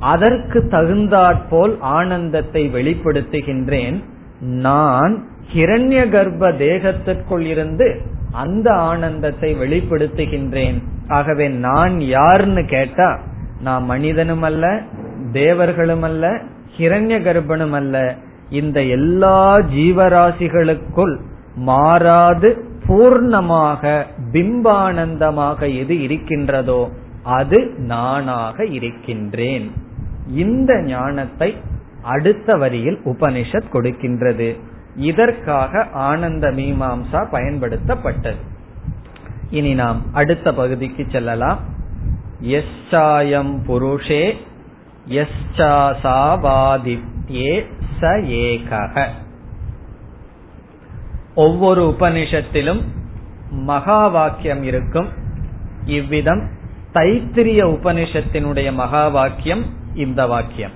[0.00, 3.98] அதற்கு தகுந்தாற்போல் ஆனந்தத்தை வெளிப்படுத்துகின்றேன்.
[4.40, 5.14] நான்
[5.54, 7.88] ஹிரண்ய கர்ப்ப தேகத்திற்குள் இருந்து
[8.32, 10.78] அந்த ஆனந்தத்தை வெளிப்படுத்துகின்றேன்.
[11.08, 13.08] ஆகவே நான் யாருன்னு கேட்டா
[13.60, 14.80] நான் மனிதனும் அல்ல
[15.32, 16.40] தேவர்களும் அல்ல
[16.78, 18.16] ஹிரண்ய கர்ப்பணம் அல்ல.
[18.50, 21.18] இந்த எல்லா ஜீவராசிகளுக்குள்
[21.54, 26.90] மாறாது பூர்ணமாக பிம்பானந்தமாக எது இருக்கின்றதோ
[27.22, 29.72] அது நானாக இருக்கின்றேன்.
[30.34, 31.56] இந்த ஞானத்தை
[32.02, 34.56] அடுத்த வரியில் உபனிஷத் கொடுக்கின்றது.
[34.96, 38.40] இதற்காக ஆனந்த மீமாம்சா பயன்படுத்தப்பட்டது.
[39.50, 41.58] இனி நாம் அடுத்த பகுதிக்கு செல்லலாம்.
[42.42, 44.36] எஸ்ஸாயம் புருஷே
[45.08, 47.66] எஸ்சாசாவாதித்யே
[48.00, 48.02] ச
[48.42, 49.06] ஏகக
[51.34, 52.82] ஒவ்வொரு உபனிஷத்திலும்
[53.50, 55.08] மகா வாக்கியம் இருக்கும்.
[55.84, 56.50] இவ்விதம்
[56.94, 60.72] தைத்திரிய உபனிஷத்தினுடைய மகா வாக்கியம் இந்த வாக்கியம்.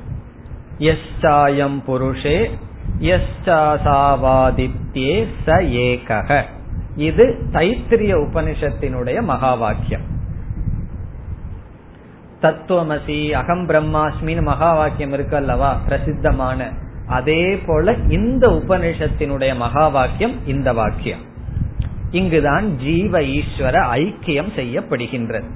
[0.78, 2.50] எஸ்ஸாயம் புருஷே
[2.98, 5.48] எஸ்சாசாவாதித்யே ச
[5.86, 6.44] ஏகக
[6.96, 10.11] இது தைத்திரிய உபனிஷத்தினுடைய மகா வாக்கியம்
[12.42, 15.74] தத்துவமசி அகம் பிரம்மாஸ்மின்னு மகா வாக்கியம் இருக்கு அல்லவா?
[15.74, 16.68] பிரசித்தமான.
[17.06, 21.18] அதே போல இந்த உபனிஷத்தினுடைய மகா வாக்கியம் இந்த வாக்கியம்.
[22.10, 25.48] இங்குதான் ஜீவ ஈஸ்வர ஐக்கியம் செய்யப்படுகின்றது.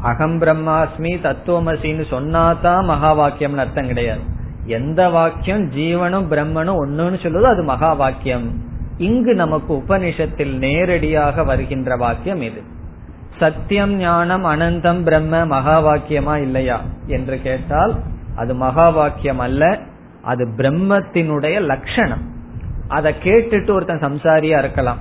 [0.00, 4.20] அகம் பிரம்மாஸ்மி தத்துவமசின்னு சொன்னாதான் மகா வாக்கியம்னு அர்த்தம் கிடையாது.
[4.64, 8.62] எந்த வாக்கியம் ஜீவனும் பிரம்மனும் ஒன்னுன்னு சொல்லுதோ அது மகா வாக்கியம்
[8.98, 12.62] இங்கு நமக்கு உபனிஷத்தில் நேரடியாக வருகின்ற வாக்கியம் இது.
[13.40, 16.80] சத்தியம் ஞானம் அனந்தம் பிரம்ம மகா வாக்கியமா இல்லையா?
[17.06, 17.94] என்று கேட்டால்
[18.36, 19.78] அது மகா வாக்கியம் அல்ல
[20.22, 22.22] அது பிரம்மத்தினுடைய லட்சணம்.
[22.88, 24.98] அதை கேட்டுட்டு ஒருத்தன் சம்சாரியா இருக்கலாம்.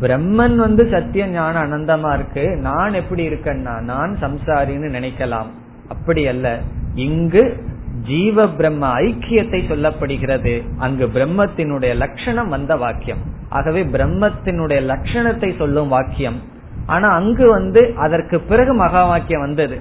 [0.00, 2.56] பிரம்மன் வந்து சத்திய ஞான அனந்தமா இருக்கு.
[2.56, 5.46] நான் எப்படி இருக்கேன்னா நான் சம்சாரின்னு நினைக்கலாம்.
[5.88, 6.58] அப்படி அல்ல.
[6.94, 7.64] இங்கு
[8.06, 10.62] ஜீவ பிரம்ம ஐக்கியத்தை சொல்லப்படுகிறது.
[10.78, 13.18] அங்கு பிரம்மத்தினுடைய லட்சணம் வந்த வாக்கியம்.
[13.48, 16.58] ஆகவே பிரம்மத்தினுடைய லட்சணத்தை சொல்லும் வாக்கியம்.
[16.86, 19.78] ஆனா அங்கு வந்து அதற்கு பிறகு மகா வாக்கியம் வந்தது.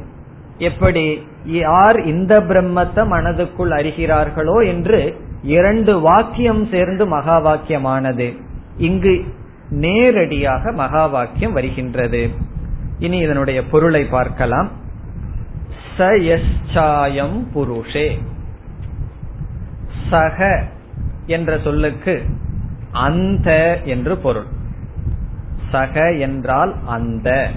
[0.57, 1.27] எப்படி?
[1.45, 8.37] யார் இந்த பிரம்மத்தை மனதுக்குள் அறிகிறார்களோ என்று இரண்டு வாக்கியம் சேர்ந்து மகா வாக்கியமானது.
[8.77, 9.25] இங்கு
[9.69, 12.29] நேரடியாக மகா வாக்கியம் வருகின்றது.
[12.99, 14.71] இனி இதனுடைய பொருளை பார்க்கலாம்.
[15.97, 18.17] சயச்சாயம் புருஷே.
[20.09, 20.63] சக
[21.25, 22.23] என்ற சொல்லுக்கு
[22.91, 24.57] அந்த என்று பொருள்.
[25.71, 27.49] சக என்றால் அந்த.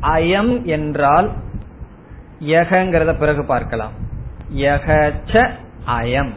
[0.00, 1.30] அயம் என்றால்
[2.40, 3.92] யகங்கிறத பிறகு பார்க்கலாம்.
[4.54, 5.50] யகச்ச
[5.86, 6.32] அயம்.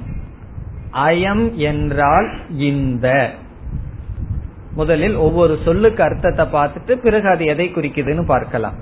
[0.93, 3.30] அயம் என்றால் இந்த.
[4.74, 8.74] முதலில் ஒவ்வொரு சொல்லுக்கு அர்த்தத்தை பார்த்துட்டு பிறகு அது எதை குறிக்குதுன்னு பார்க்கலாம்.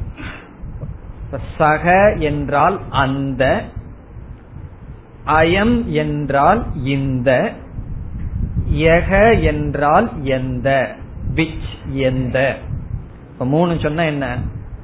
[1.58, 3.64] சக என்றால் அந்த.
[5.26, 7.52] அயம் என்றால் இந்த.
[8.78, 10.96] யக என்றால் எந்த
[11.36, 12.56] விச் எந்த.
[13.40, 14.38] மூணு சொன்னா என்ன?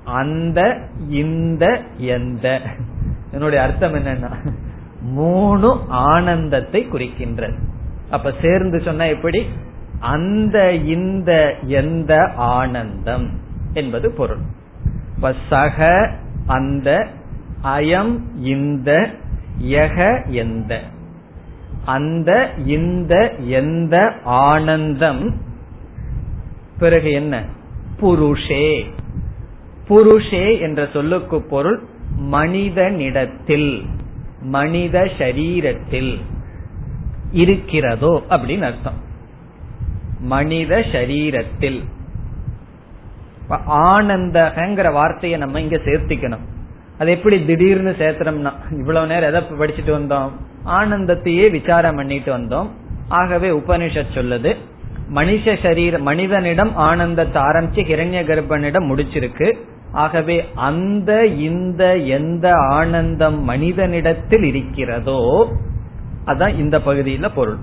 [0.05, 2.61] அந்த இந்த எந்த.
[3.31, 4.53] என்னுடைய அர்த்தம் என்னன்னா
[5.01, 7.57] மூணு ஆனந்தத்தை குறிக்கின்றது.
[8.09, 9.47] அப்ப சேர்ந்து சொன்னா எப்படி?
[9.99, 13.29] அந்த இந்த எந்த ஆனந்தம்
[13.73, 14.41] என்பது பொருள்.
[15.15, 16.09] இப்ப சக
[16.47, 17.07] அந்த
[17.63, 19.09] அயம் இந்த
[19.61, 20.79] யக எந்த.
[21.85, 25.41] அந்த இந்த எந்த ஆனந்தம்.
[26.79, 27.43] பிறகு என்ன?
[28.01, 28.85] புருஷே.
[29.89, 31.83] புருஷே என்ற சொல்லுக்கு பொருள்
[32.15, 33.85] மனிதனிடத்தில்
[34.41, 36.21] மனித சரீரத்தில்
[37.31, 38.97] இருக்கிறதோ அப்படின்னு அர்த்தம்.
[40.19, 41.83] மனித சரீரத்தில்.
[43.67, 46.45] ஆனந்தகங்கிற வார்த்தையை நம்ம இங்க சேர்த்திக்கணும்.
[46.99, 50.31] அது எப்படி திடீர்னு சேர்த்தனம்னா இவ்வளவு நேரம் எதை படிச்சுட்டு வந்தோம்?
[50.65, 52.67] ஆனந்தத்தையே விசாரம் பண்ணிட்டு வந்தோம்.
[53.07, 54.55] ஆகவே உபனிஷத் சொல்லுது
[55.13, 59.53] மனுஷ சரீர மனிதனிடம் ஆனந்தத்தை ஆரம்பிச்சு ஹிரண்ய கர்ப்பனிடம் முடிச்சிருக்கு.
[59.91, 65.51] ஆகவே அந்த இந்த எந்த ஆனந்தம் மனிதனிடத்தில் இருக்கிறதோ
[66.25, 67.57] அதான் இந்த பகுதியில பொருள்.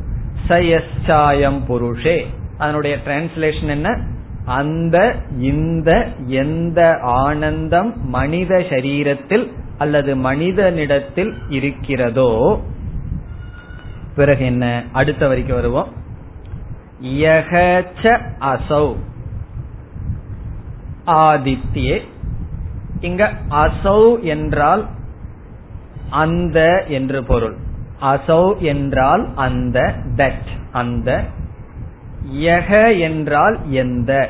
[0.48, 2.26] சயஸ்சாயம் புருஷே.
[2.58, 4.00] அதனுடைய டிரான்ஸ்லேஷன் என்ன?
[4.44, 12.60] அந்த இந்த எந்த ஆனந்தம் மனித சரீரத்தில் அல்லது மனிதனிடத்தில் இருக்கிறதோ
[14.20, 14.84] பிறகு என்ன?
[14.92, 15.88] அடுத்த வரைக்கும் வருவோம்.
[17.02, 18.96] யகச்ச அசௌ.
[21.06, 22.08] ஆதித்யே.
[23.00, 24.88] இங்க அசௌ என்றால்
[26.10, 27.56] அந்த என்று பொருள்.
[28.02, 31.24] அசௌ என்றால் அந்த தட் அந்த.
[32.32, 34.28] யக என்றால் எந்த.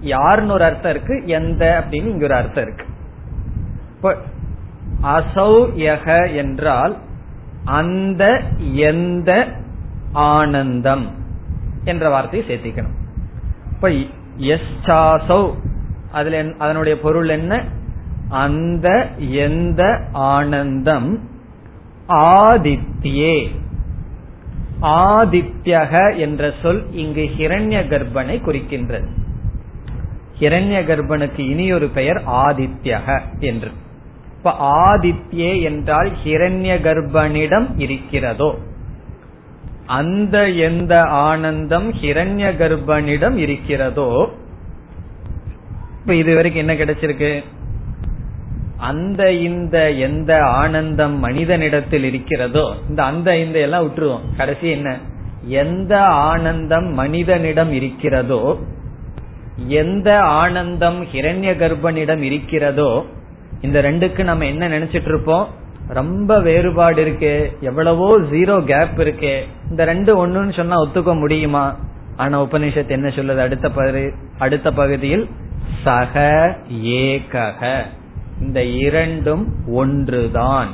[0.00, 1.22] யாருன்னு ஒரு அர்த்தம் இருக்கு?
[1.26, 2.84] எந்த அப்படின்னு இங்க ஒரு அர்த்தம் இருக்கு.
[5.02, 5.46] அசௌ
[5.80, 6.96] யக என்றால்
[7.66, 8.42] அந்த
[8.74, 9.46] எந்த
[10.12, 11.06] ஆனந்தம்
[11.84, 12.94] என்ற வார்த்தையை சேர்த்திக்கணும்.
[13.72, 13.88] இப்ப
[14.38, 15.54] எஸ்டாசௌ
[16.12, 17.64] அதுல அதனுடைய பொருள் என்ன?
[18.28, 21.28] அந்த எந்த ஆனந்தம்
[22.08, 23.48] ஆதித்யே.
[24.82, 29.06] ஆதித்யக என்ற சொல் இங்கு ஹிரண்ய கர்ப்பனை குறிக்கின்றது.
[30.38, 33.70] ஹிரண்ய கர்ப்பனுக்கு இனி ஒரு பெயர் ஆதித்யக என்று.
[34.46, 38.58] இப்ப ஆதித்யே என்றால் ஹிரண்ய கர்ப்பனிடம் இருக்கிறதோ.
[39.86, 44.28] அந்த எந்த ஆனந்தம் ஹிரண்ய கர்ப்பனிடம் இருக்கிறதோ.
[46.00, 47.44] இப்ப இதுவரைக்கும் என்ன கிடைச்சிருக்கு?
[48.76, 54.36] அந்த இந்த எந்த ஆனந்தம் மனிதனிடத்தில் இருக்கிறதோ இந்த அந்த இந்த எல்லாம் விட்டுருவோம்.
[54.36, 54.98] கடைசி என்ன?
[55.42, 58.58] எந்த ஆனந்தம் மனிதனிடம் இருக்கிறதோ
[59.66, 63.06] எந்த ஆனந்தம் ஹிரண்ய கர்ப்பனிடம் இருக்கிறதோ
[63.66, 65.48] இந்த ரெண்டுக்கு நம்ம என்ன நினைச்சிட்டு இருப்போம்
[65.88, 69.44] ரொம்ப வேறுபாடு இருக்கு எவ்வளவோ ஜீரோ கேப் இருக்கு.
[69.70, 71.76] இந்த ரெண்டு ஒண்ணுன்னு சொன்னா ஒத்துக்க முடியுமா?
[72.16, 73.36] ஆனா உபனிஷத் என்ன சொல்லுது?
[73.36, 73.70] அடுத்த
[74.38, 75.28] அடுத்த பகுதியில்
[75.84, 77.82] சக ஏகக.
[78.40, 80.68] இந்த இரண்டும் ஒன்றுதான்.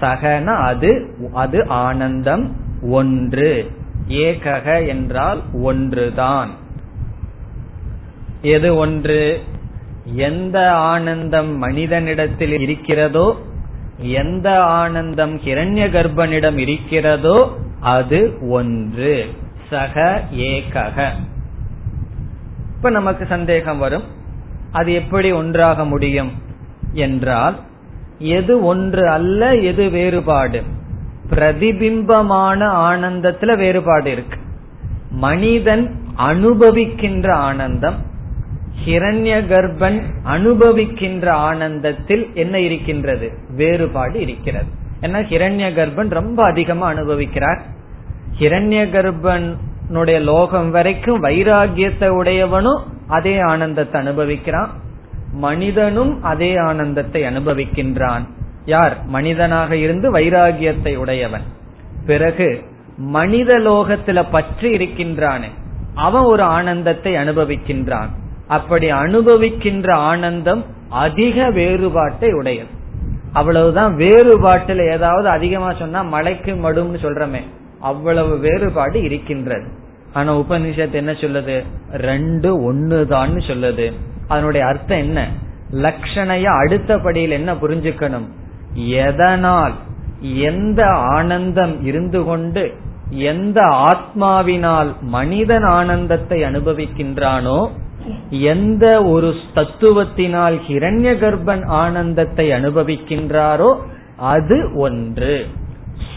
[0.00, 3.70] சகன அது அது ஆனந்தம் ஒன்று.
[4.08, 6.50] ஏகக என்றால் ஒன்றுதான்.
[8.42, 9.40] எது ஒன்று?
[10.14, 13.40] எந்த ஆனந்தம் மனிதனிடத்தில் இருக்கிறதோ
[13.98, 19.26] எந்த ஆனந்தம் கிரண்ய கர்ப்பனிடம் இருக்கிறதோ அது ஒன்று.
[19.70, 21.08] சக ஏகக.
[22.76, 24.02] இப்ப நமக்கு சந்தேகம் வரும்.
[24.72, 26.32] அது எப்படி ஒன்றாக முடியும்
[26.92, 27.60] என்றால்
[28.18, 30.62] எது ஒன்று அல்ல எது வேறுபாடு.
[31.30, 34.38] பிரதிபிம்பமான ஆனந்தத்துல வேறுபாடு இருக்கு.
[35.10, 38.14] மனிதன் அனுபவிக்கின்ற ஆனந்தம்
[38.84, 43.32] ஹிரண்ய கர்ப்பன் அனுபவிக்கின்ற ஆனந்தத்தில் என்ன இருக்கின்றது?
[43.50, 44.66] வேறுபாடு இருக்கிறது.
[45.00, 47.60] ஏன்னா ஹிரண்ய கர்ப்பன் ரொம்ப அதிகமா அனுபவிக்கிறார்.
[48.38, 54.68] ஹிரண்ய கர்ப்பனுடைய லோகம் வரைக்கும் வைராகியத்தை உடையவனும் அதே ஆனந்தத்தை அனுபவிக்கிறான்.
[55.32, 58.28] மனிதனும் அதே ஆனந்தத்தை அனுபவிக்கின்றான்.
[58.64, 59.04] யார்?
[59.04, 61.42] மனிதனாக இருந்து வைராகியத்தை உடையவன்.
[62.06, 62.62] பிறகு
[62.96, 65.50] மனித லோகத்துல பற்றி இருக்கின்றானே
[65.94, 68.08] அவன் ஒரு ஆனந்தத்தை அனுபவிக்கின்றான்.
[68.48, 72.68] அப்படி அனுபவிக்கின்ற ஆனந்தம் அதிக வேறுபாட்டை உடையது.
[73.32, 77.40] அவ்வளவுதான் வேறுபாட்டில் ஏதாவது அதிகமா சொன்னா மலைக்கு மடும்னு சொல்றமே
[77.80, 79.66] அவ்வளவு வேறுபாடு இருக்கின்றது.
[80.12, 81.62] ஆனா உபனிஷத் என்ன சொல்லுது?
[81.92, 83.92] ரெண்டு ஒண்ணுதான்னு சொல்லுது.
[84.28, 85.28] அதனுடைய அர்த்தம் என்ன?
[85.72, 88.28] லட்சணைய அடுத்தபடியில் என்ன புரிஞ்சுக்கணும்?
[88.74, 89.72] எதனால்?
[90.20, 92.74] எந்த ஆனந்தம் இருந்து கொண்டு
[93.10, 97.70] எந்த ஆத்மாவினால் மனிதன் ஆனந்தத்தை அனுபவிக்கின்றானோ
[98.30, 103.76] எந்த ஒரு தத்துவத்தினால் ஹிரண்ய கர்ப்பன் ஆனந்தத்தை அனுபவிக்கின்றாரோ
[104.16, 105.46] அது ஒன்று.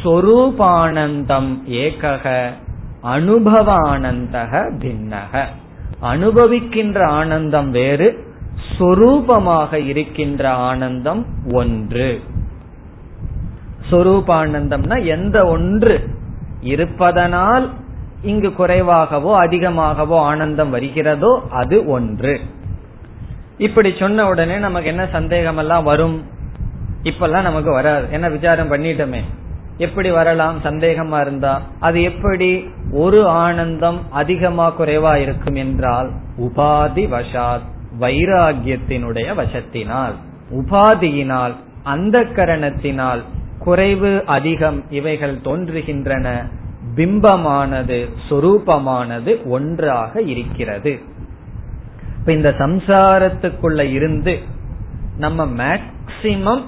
[0.03, 2.49] சொரூபானந்தம் ஏகக
[3.01, 5.45] அனுபவ ஆனந்தக பின்னக.
[6.01, 8.27] அனுபவிக்கின்ற ஆனந்தம் வேறு
[8.77, 12.21] சொரூபமாக இருக்கின்ற ஆனந்தம் ஒன்று.
[13.91, 16.09] சொரூபானந்தம்னா எந்த ஒன்று
[16.61, 17.69] இருப்பதனால்
[18.21, 22.39] இங்கு குறைவாகவோ அதிகமாகவோ ஆனந்தம் வருகிறதோ அது ஒன்று.
[23.57, 26.23] இப்படி சொன்ன உடனே நமக்கு என்ன சந்தேகம் எல்லாம் வரும்?
[27.03, 28.07] இப்பெல்லாம் நமக்கு வராது.
[28.11, 29.19] என்ன விசாரம் பண்ணிட்டோமே.
[29.77, 30.59] எப்படி வரலாம்?
[30.63, 31.61] சந்தேகமா இருந்தா?
[31.79, 32.69] அது எப்படி?
[32.91, 36.09] ஒரு ஆனந்தம் அதிகமா குறைவா இருக்கும் என்றால்
[36.41, 37.67] உபாதி வசாத்
[37.99, 40.13] வைராகியத்தினுடைய வசத்தினால்.
[40.51, 41.53] உபாதியினால்
[41.83, 43.21] அந்த கரணத்தினால்
[43.59, 46.51] குறைவு அதிகம் இவைகள் தோன்றுகின்றன.
[46.95, 47.97] பிம்பமானது
[48.29, 50.93] சொரூபமானது ஒன்றாக இருக்கிறது.
[52.19, 54.33] இப்ப இந்த சம்சாரத்துக்குள்ள இருந்து
[55.17, 56.63] நம்ம மேக்சிமம்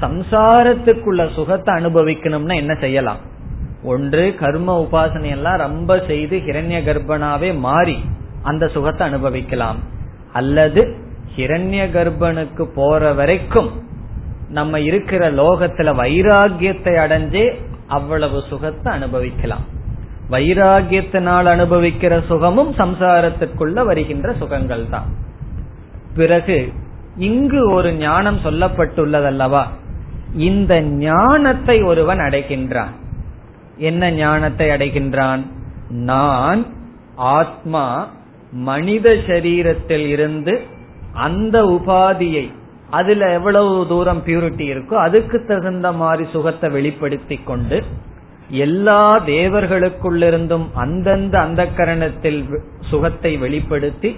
[0.00, 3.20] சம்சாரத்துக்குள்ள சுகத்தை அனுபவிக்கணும்னா என்ன செய்யலாம்?
[3.82, 7.96] ஒன்று கர்ம உபாசனை எல்லாம் ரொம்ப செய்து ஹிரண்ய கர்ப்பனாவே மாறி
[8.42, 9.78] அந்த சுகத்தை அனுபவிக்கலாம்.
[10.32, 10.82] அல்லது
[11.36, 13.70] ஹிரண்ய கர்ப்பனுக்கு போற வரைக்கும்
[14.48, 17.44] நம்ம இருக்கிற லோகத்துல வைராகியத்தை அடைஞ்சே
[17.96, 19.64] அவ்வளவு சுகத்தை அனுபவிக்கலாம்.
[20.30, 25.08] வைராகியத்தினால் அனுபவிக்கிற சுகமும் சம்சாரத்திற்குள்ள வருகின்ற சுகங்கள் தான்
[26.16, 26.58] பிறகு
[27.28, 29.64] இங்கு ஒரு ஞானம் சொல்லப்பட்டுள்ளதல்லவா?
[30.48, 30.72] இந்த
[31.04, 32.94] ஞானத்தை ஒருவன் அடைகின்றான்.
[33.88, 35.42] என்ன ஞானத்தை அடைகின்றான்?
[36.10, 36.62] நான்
[37.36, 37.84] ஆத்மா
[38.68, 40.54] மனித சரீரத்தில் இருந்து
[41.26, 42.46] அந்த உபாதியை
[42.90, 47.82] அதுல எவ்வளவு தூரம் பியூரிட்டி இருக்கோ அதுக்கு தகுந்த மாதிரி சுகத்தை வெளிப்படுத்தி கொண்டு
[48.48, 52.60] எல்லா தேவர்களுக்குள்ளிருந்தும் அந்தந்த அந்த கரணத்தில்
[52.90, 54.16] சுகத்தை வெளிப்படுத்தி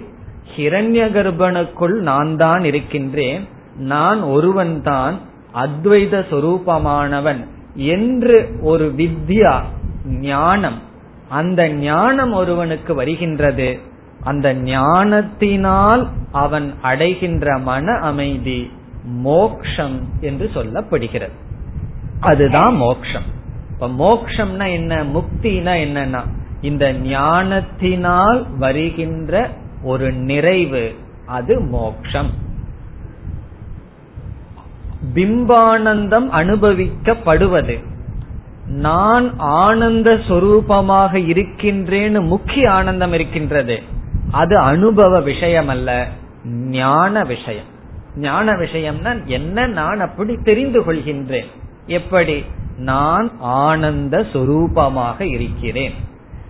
[0.55, 3.47] ஹிரண்ய கர்ப்பனுக்குள் நான் தான் இருக்கின்றேன்
[3.77, 5.19] நான் ஒருவன் தான்
[5.55, 9.61] அத்வைத சொரூபமானவன் என்று ஒரு வித்யா
[10.05, 10.81] ஞானம்.
[11.29, 13.79] அந்த ஞானம் ஒருவனுக்கு வருகின்றது.
[14.27, 18.71] அந்த ஞானத்தினால் அவன் அடைகின்ற மன அமைதி
[19.03, 21.35] மோக்ஷம் என்று சொல்லப்படுகிறது.
[22.19, 23.23] அதுதான் மோக்ஷம்.
[23.71, 25.03] இப்ப மோக்ஷம்னா என்ன?
[25.03, 26.21] முக்தினா என்னன்னா
[26.61, 29.49] இந்த ஞானத்தினால் வருகின்ற
[29.83, 32.29] ஒரு நிறைவு அது மோக்ஷம்.
[35.13, 37.83] பிம்பானந்தம் அனுபவிக்கப்படுவது.
[38.67, 43.95] நான் ஆனந்த சொரூபமாக இருக்கின்றேன்னு முக்கிய ஆனந்தம் இருக்கின்றது.
[44.31, 46.07] அது அனுபவ விஷயம் அல்ல
[46.45, 47.75] ஞான விஷயம்.
[48.15, 51.45] ஞான விஷயம்னா என்ன நான் அப்படி தெரிந்து கொள்கின்றேன்.
[51.87, 52.45] எப்படி?
[52.77, 55.93] நான் ஆனந்த சொரூபமாக இருக்கிறேன்.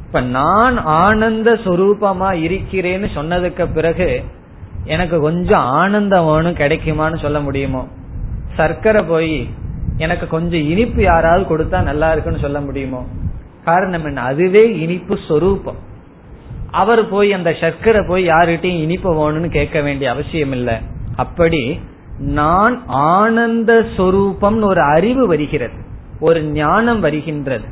[0.05, 4.23] இப்ப நான் ஆனந்த சொரூபமா இருக்கிறேன்னு சொன்னதுக்கு பிறகு
[4.83, 7.87] எனக்கு கொஞ்சம் ஆனந்தம் வேணும் கிடைக்குமான்னு சொல்ல முடியுமோ?
[8.55, 9.49] சர்க்கரை போய்
[9.97, 13.05] எனக்கு கொஞ்சம் இனிப்பு யாராவது கொடுத்தா நல்லா இருக்குன்னு சொல்ல முடியுமோ?
[13.65, 14.21] காரணம் என்ன?
[14.21, 15.95] அதுவே இனிப்பு சொரூபம்.
[16.71, 20.75] அவர் போய் அந்த சர்க்கரை போய் யாருகிட்டையும் இனிப்பு வேணும்னு கேட்க வேண்டிய அவசியம் இல்லை.
[21.15, 21.79] அப்படி
[22.19, 25.73] நான் ஆனந்த சொரூபம்னு ஒரு அறிவு வருகிறது.
[26.19, 27.65] ஒரு ஞானம் வருகின்றது.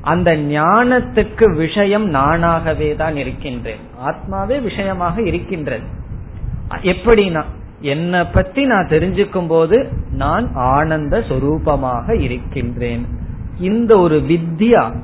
[0.00, 3.80] அந்த ஞானத்துக்கு விஷயம் நானாகவே தான் இருக்கின்றேன்.
[4.06, 5.84] ஆத்மாவே விஷயமாக இருக்கின்றது.
[6.68, 7.44] எப்படின்னா
[7.80, 13.06] என்னை பத்தி நான் தெரிஞ்சுக்கும் போது நான் ஆனந்த சொரூபமாக இருக்கின்றேன்.
[13.60, 14.96] இந்த ஒரு வித்யா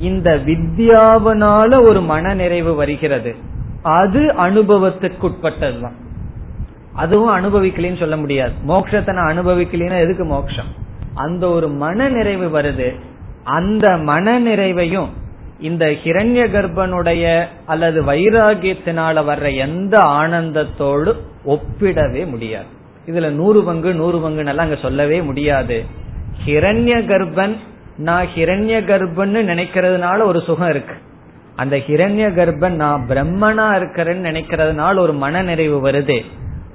[0.00, 3.34] இந்த வித்யாவனால ஒரு மன நிறைவு வருகிறது.
[3.82, 5.98] அது அனுபவத்துக்குட்பட்டதுதான்.
[6.94, 8.52] அதுவும் அனுபவிக்கலன்னு சொல்ல முடியாது.
[8.68, 10.66] மோட்சத்தை நான் அனுபவிக்கலன்னா எதுக்கு மோட்சம்
[11.14, 12.94] அந்த ஒரு மன நிறைவு வருது.
[13.44, 15.08] அந்த மன நிறைவையும்
[15.60, 21.14] இந்த ஹிரண்ய கர்ப்பனுடைய அல்லது வைராகியத்தினால வர்ற எந்த ஆனந்தத்தோடு
[21.46, 22.66] ஒப்பிடவே முடியாது.
[23.06, 25.84] இதுல நூறு பங்கு நூறு பங்குன்னு அங்க சொல்லவே முடியாது.
[26.46, 27.56] ஹிரண்ய கர்ப்பன்
[28.00, 30.94] நான் ஹிரண்ய கர்ப்பன்னு நினைக்கிறதுனால ஒரு சுகம் இருக்கு.
[31.56, 36.20] அந்த ஹிரண்ய கர்ப்பன் நான் பிரம்மனா இருக்கிறேன்னு நினைக்கிறதுனால ஒரு மன நிறைவு வருது.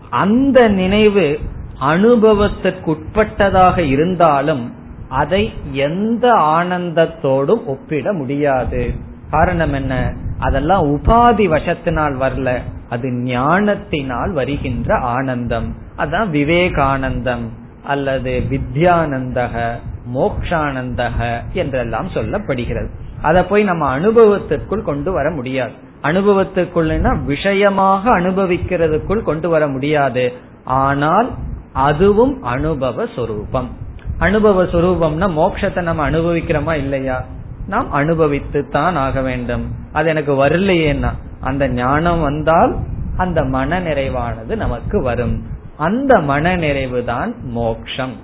[0.09, 1.39] அந்த நினைவு
[1.81, 4.73] அனுபவத்திற்குட்பட்டதாக இருந்தாலும்
[5.09, 8.93] அதை எந்த ஆனந்தத்தோடும் ஒப்பிட முடியாது.
[9.31, 10.13] காரணம் என்ன?
[10.39, 12.57] அதெல்லாம் உபாதி வசத்தினால் வரல.
[12.89, 15.75] அது ஞானத்தினால் வருகின்ற ஆனந்தம்.
[15.97, 17.49] அதான் விவேகானந்தம்
[17.83, 19.75] அல்லது வித்யானந்தக.
[20.13, 22.87] மோக்ஷானந்தக என்றெல்லாம் சொல்லப்படுகிறது.
[23.21, 25.71] அதை போய் நம்ம அனுபவத்திற்குள் கொண்டு வர முடியாது.
[26.01, 30.33] அனுபவத்துக்குள்னா விஷயமாக அனுபவிக்கிறதுக்குள் கொண்டு வர முடியாது.
[30.63, 31.31] ஆனால்
[31.73, 33.69] அதுவும் அனுபவ சொரூபம்.
[34.17, 37.23] அனுபவ சொரூபம்னா மோட்சத்தை நம்ம அனுபவிக்கிறோமா இல்லையா?
[37.67, 39.71] நாம் அனுபவித்து தான் ஆக வேண்டும்.
[39.91, 42.75] அது எனக்கு வரலையேன்னா அந்த ஞானம் வந்தால்
[43.17, 45.43] அந்த மன நிறைவானது நமக்கு வரும்.
[45.77, 48.15] அந்த மன நிறைவு தான் மோக்ஷம்.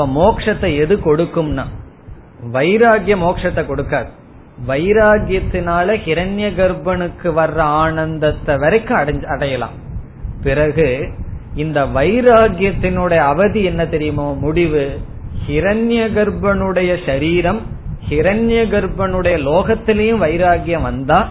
[0.00, 1.64] இப்ப மோக்ஷத்தை எது கொடுக்கும்னா?
[2.52, 4.06] வைராகிய மோக்ஷத்தை கொடுக்காது.
[4.68, 9.70] வைராகியத்தினால ஹிரண்ய கர்ப்பனுக்கு வர்ற ஆனந்தத்தை வரைக்கும் அடைஞ்சு அடையலாம்.
[10.42, 11.08] பிறகு
[11.54, 14.34] இந்த வைராகியத்தினுடைய அவதி என்ன தெரியுமோ?
[14.34, 15.00] முடிவு
[15.48, 17.60] ஹிரண்ய கர்ப்பனுடைய சரீரம்
[18.08, 21.28] ஹிரண்ய கர்ப்பனுடைய லோகத்திலையும் வைராகியம் வந்தா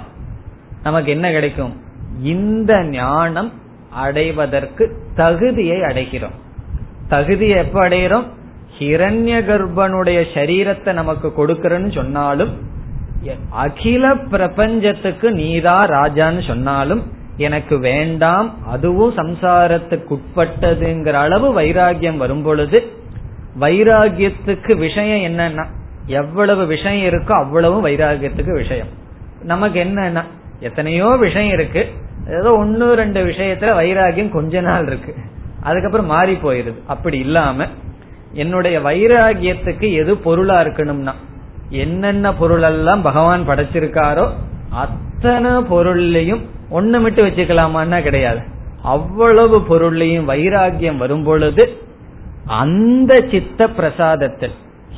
[0.84, 1.82] நமக்கு என்ன கிடைக்கும்?
[2.22, 3.52] இந்த ஞானம்
[3.90, 6.38] அடைவதற்கு தகுதியை அடைகிறோம்.
[7.08, 8.38] தகுதியை எப்ப அடைகிறோம்?
[8.80, 12.52] ஹிரண்ய கர்ப்பனுடைய சரீரத்தை நமக்கு கொடுக்கறன்னு சொன்னாலும்
[13.64, 14.04] அகில
[14.34, 17.02] பிரபஞ்சத்துக்கு நீதா ராஜான்னு சொன்னாலும்
[17.38, 22.80] எனக்கு வேண்டாம் அதுவும் சம்சாரத்துக்கு உட்பட்டதுங்கிற அளவு வைராகியம் வரும் பொழுது
[23.64, 25.66] வைராகியத்துக்கு விஷயம் என்னன்னா
[26.22, 28.92] எவ்வளவு விஷயம் இருக்கோ அவ்வளவும் வைராகியத்துக்கு விஷயம்.
[29.52, 30.24] நமக்கு என்னன்னா
[30.68, 31.82] எத்தனையோ விஷயம் இருக்கு
[32.40, 35.14] ஏதோ ஒன்னு ரெண்டு விஷயத்துல வைராகியம் கொஞ்ச நாள் இருக்கு
[35.64, 36.80] அதுக்கப்புறம் மாறி போயிருது.
[36.94, 37.68] அப்படி இல்லாம
[38.32, 41.14] என்னுடைய வைராகியத்துக்கு எது பொருளா இருக்கணும்னா
[41.70, 44.30] என்னென்ன பொருள் எல்லாம் பகவான் படைச்சிருக்காரோ
[44.70, 48.40] அத்தனை பொருள்லையும் ஒன்னு விட்டு வச்சுக்கலாமான்னா கிடையாது.
[48.84, 51.78] அவ்வளவு பொருள்லையும் வைராகியம் வரும் பொழுது
[52.46, 54.52] அந்த சித்த பிரசாதத்தில்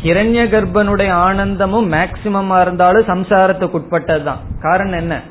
[0.03, 4.37] ஹிரண்ய கர்ப்பனுடைய ஆனந்தமும் மேக்சிமமா இருந்தாலும் சம்சாரத்துக்கு உட்பட்டதுதான்.
[4.61, 5.21] காரணம் என்ன?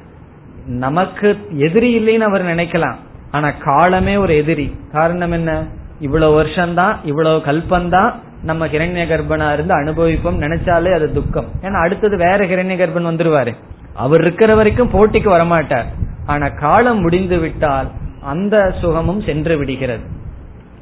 [0.66, 2.94] நமக்கு எதிரி இல்லைன்னு அவர் நினைக்கலாம்.
[3.30, 4.76] ஆனா காலமே ஒரு எதிரி.
[4.92, 5.66] காரணம் என்ன?
[6.00, 11.44] இவ்வளவு வருஷம்தான் இவ்வளவு கல்பந்தான் நம்ம ஹிரண்ய கர்ப்பனா இருந்து அனுபவிப்போம் நினைச்சாலே அது துக்கம்.
[11.62, 13.54] ஏன்னா அடுத்தது வேற ஹிரண்ய கர்ப்பன் வந்துருவாரு.
[13.94, 15.84] அவர் இருக்கிற வரைக்கும் போட்டிக்கு வரமாட்டார்.
[16.26, 17.88] ஆனா காலம் முடிந்து விட்டால்
[18.22, 20.02] அந்த சுகமும் சென்று விடுகிறது.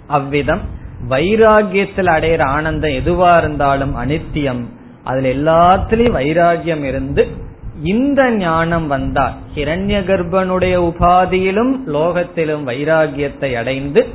[0.06, 0.60] அவ்விதம்
[1.08, 4.62] வைராகியத்தில் அடையிற ஆனந்தம் எதுவா இருந்தாலும் அனித்தியம்.
[5.04, 7.26] அதுல எல்லாத்திலையும் வைராகியம் இருந்து
[7.82, 14.06] இந்த ஞானம் வந்தால் ஹிரண்ய கர்ப்பனுடைய உபாதியிலும் லோகத்திலும் வைராகியத்தை அடைந்து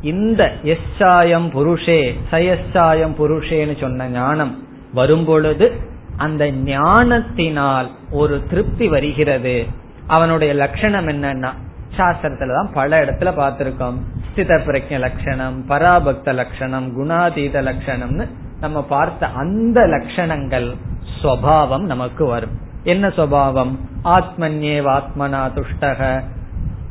[0.00, 5.72] இந்த எஸ்சாயம் புருஷே சயஸ்சாயம் புருஷேன்னு சொன்ன ஞானம் வரும்பொழுது
[6.16, 9.66] அந்த ஞானத்தினால் ஒரு திருப்தி வருகிறது.
[10.06, 11.50] அவனுடைய லட்சணம் என்னன்னா
[11.96, 13.94] சாஸ்திரத்துலதான் பல இடத்துல பார்த்திருக்கோம்.
[14.28, 18.26] ஸ்தித பிரஜ லட்சணம் பராபக்த லட்சணம் குணாதீத லட்சணம்னு
[18.60, 20.74] நம்ம பார்த்த அந்த லட்சணங்கள்
[21.22, 22.50] சுவாவம் நமக்கு வரும்.
[22.84, 26.22] என்ன சுவாவம் ஆத்மன்யேவ ஆத்மனா துஷ்டக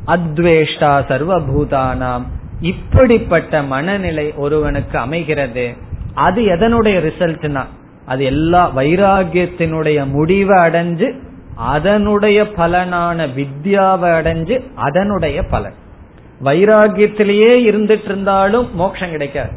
[0.06, 2.22] அத்வேஷ்டா சர்வபூதானாம்
[2.60, 5.76] இப்படிப்பட்ட மனநிலை ஒருவனுக்கு அமைகிறது
[6.14, 7.64] அது எதனுடைய ரிசல்ட்னா
[8.06, 15.72] அது எல்லா வைராகியத்தினுடைய முடிவை அடைஞ்சு அதனுடைய பலனான வித்யாவை அடைஞ்சு அதனுடைய பலன்.
[16.44, 19.50] வைராகியத்திலேயே இருந்துட்டு இருந்தாலும் மோட்சம் கிடைக்காது.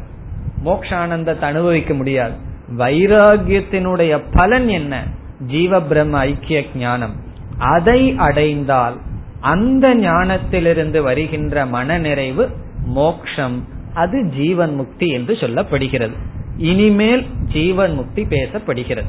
[0.64, 2.32] மோக்ஷானந்தத்தை அனுபவிக்க முடியாது.
[2.78, 5.02] வைராகியத்தினுடைய பலன் என்ன?
[5.46, 7.14] ஜீவ பிரம்ம ஐக்கிய ஞானம்.
[7.58, 8.96] அதை அடைந்தால்
[9.40, 12.50] அந்த ஞானத்திலிருந்து வருகின்ற மன நிறைவு
[12.84, 16.12] மோக்ஷம் அது ஜீவன் முக்தி என்று சொல்லப்படுகிறது.
[16.56, 19.04] இனிமேல் ஜீவன் முக்தி பேசப்படுகிறது.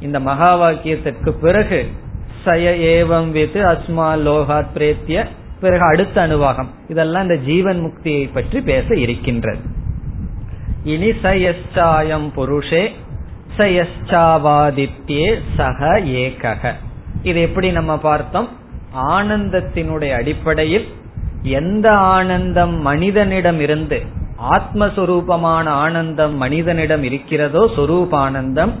[0.00, 1.86] இந்த மகா வாக்கியத்திற்கு பிறகு
[2.44, 5.26] சய ஏவம் வித்து அஸ்மா லோகாத் பிரேத்திய
[5.60, 6.66] பிறகு அடுத்த அனுவாகம்.
[6.88, 9.58] இதெல்லாம் இந்த ஜீவன் முக்தியை பற்றி பேச இருக்கின்றது.
[10.84, 12.88] இனி சயஸ்டாயம் புருஷே
[13.56, 16.72] சயஸ்டாவாதித்யே சக ஏகக.
[17.22, 18.48] இது எப்படி நம்ம பார்த்தோம்?
[18.94, 20.88] ஆனந்தத்தினுடைய அடிப்படையில்
[21.42, 24.02] எந்த ஆனந்தம் மனிதனிடம் இருந்து
[24.50, 28.72] ஆத்மஸ்வரூபமான ஆனந்தம் மனிதனிடம் இருக்கிறதோ சொரூபானந்தம்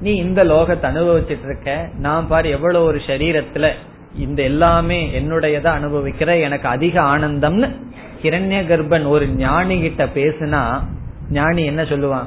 [0.00, 3.70] நீ இந்த லோகத்தை அனுபவிச்சுட்டு இருக்க நான் பாரு எவ்வளவு ஒரு சரீரத்துல
[4.16, 7.72] இந்த எல்லாமே என்னுடையதை அனுபவிக்கிற எனக்கு அதிக ஆனந்தம்னு
[8.22, 10.62] கிரண்ய கர்ப்பன் ஒரு ஞானி கிட்ட பேசுனா
[11.30, 12.26] ஞானி என்ன சொல்லுவான்?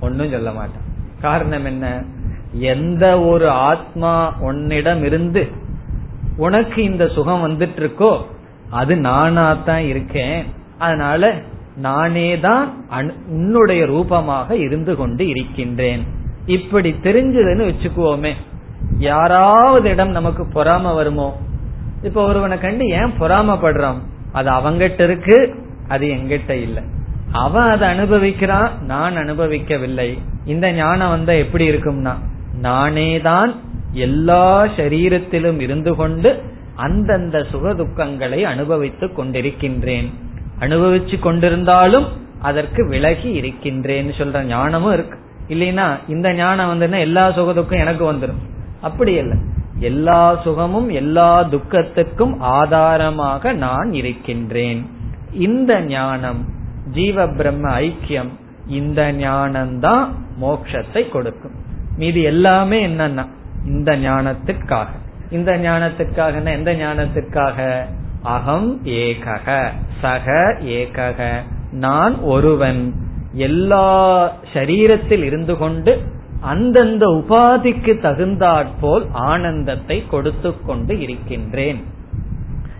[0.00, 0.86] ஒன்னும் சொல்ல மாட்டான்.
[1.20, 2.02] காரணம் என்ன?
[2.52, 5.48] எந்த ஒரு ஆத்மா உன்னிடம் இருந்து
[6.36, 8.24] உனக்கு இந்த சுகம் வந்துட்டு இருக்கோ
[8.70, 10.46] அது நானா தான் இருக்கேன்.
[10.78, 11.40] அதனால
[11.76, 12.84] நானே தான்
[13.28, 16.06] உன்னுடைய ரூபமாக இருந்து கொண்டு இருக்கின்றேன்.
[16.46, 18.32] இப்படி தெரிஞ்சதுன்னு வச்சுக்குவோமே.
[18.98, 21.36] யாராவது இடம் நமக்கு பொறாம வருமோ?
[22.02, 24.00] இப்ப ஒருவனை கண்டு ஏன் பொறாமப்படுறான்?
[24.32, 25.36] அது அவங்கிட்ட இருக்கு
[25.88, 26.82] அது எங்கிட்ட இல்லை.
[27.32, 30.18] அவன் அதை அனுபவிக்கிறான் நான் அனுபவிக்கவில்லை.
[30.44, 32.14] இந்த ஞானம் வந்தா எப்படி இருக்கும்னா
[32.60, 33.50] நானே தான்
[33.92, 36.30] எல்லா சரீரத்திலும் இருந்து கொண்டு
[36.76, 40.08] அந்தந்த சுக துக்கங்களை அனுபவித்துக் கொண்டிருக்கின்றேன்.
[40.60, 42.06] அனுபவிச்சு கொண்டிருந்தாலும்
[42.40, 45.18] அதற்கு விலகி இருக்கின்றேன்னு சொல்ற ஞானமும் இருக்கு.
[45.48, 48.42] இல்லைன்னா இந்த ஞானம் வந்துன்னா எல்லா சுகதுக்கும் எனக்கு வந்துடும்
[48.80, 49.38] அப்படி இல்லை.
[49.82, 54.80] எல்லா சுகமும் எல்லா துக்கத்துக்கும் ஆதாரமாக நான் இருக்கின்றேன்.
[55.32, 56.42] இந்த ஞானம்
[56.92, 58.30] ஜீவ பிரம்ம ஐக்கியம்
[58.66, 60.08] இந்த ஞானம்தான்
[60.40, 61.54] மோட்சத்தை கொடுக்கும்.
[61.96, 63.26] மீது எல்லாமே என்னன்னா
[63.66, 64.86] இந்த ஞானத்திற்காக
[65.30, 67.84] இந்த ஞானத்திற்காக எந்த ஞானத்திற்காக
[68.22, 69.48] அகம் ஏகக
[70.00, 71.20] சக ஏகக.
[71.72, 72.82] நான் ஒருவன்.
[73.32, 73.88] எல்லா
[74.54, 75.92] சரீரத்தில் இருந்து கொண்டு
[76.42, 81.84] அந்தந்த உபாதிக்கு தகுந்தாற்போல் ஆனந்தத்தை கொடுத்து கொண்டு இருக்கின்றேன்.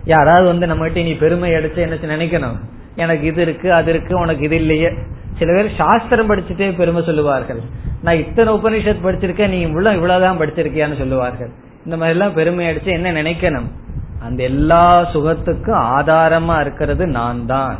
[0.05, 2.57] யாராவது வந்து நம்ம கிட்ட நீ பெருமை அடிச்சு என்ன நினைக்கணும்?
[2.95, 4.89] எனக்கு இது இருக்கு அது இருக்கு உனக்கு இது இல்லையே.
[5.37, 7.61] சில பேர் சாஸ்திரம் படிச்சுட்டே பெருமை சொல்லுவார்கள்.
[8.01, 11.49] நான் இத்தனை உபனிஷத் படிச்சிருக்கேன் நீ இவ்வளவு இவ்வளவுதான் படிச்சிருக்கியான்னு சொல்லுவார்கள்.
[11.85, 13.69] இந்த மாதிரி எல்லாம் பெருமை அடிச்சு என்ன நினைக்கணும்?
[14.21, 17.77] அந்த எல்லா சுகத்துக்கும் ஆதாரமா இருக்கிறது நான் தான்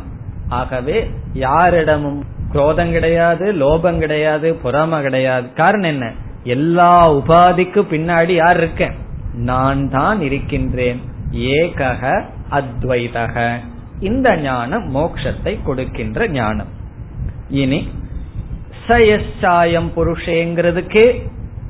[0.48, 2.24] ஆகவே யாரிடமும்
[2.54, 5.46] குரோதம் கிடையாது லோபம் கிடையாது பொறாம கிடையாது.
[5.52, 6.06] காரணம் என்ன?
[6.56, 8.94] எல்லா உபாதிக்கு பின்னாடி யார் இருக்கேன்?
[9.50, 11.00] நான் தான் இருக்கின்றேன்.
[11.32, 12.02] ஏகக
[12.50, 13.36] அத்வைதக
[14.00, 16.72] இந்த ஞானம் மோக்ஷத்தை கொடுக்கின்ற ஞானம்.
[17.48, 17.80] இனி
[18.88, 21.06] சயசாயம் புருஷேங்கிறதுக்கே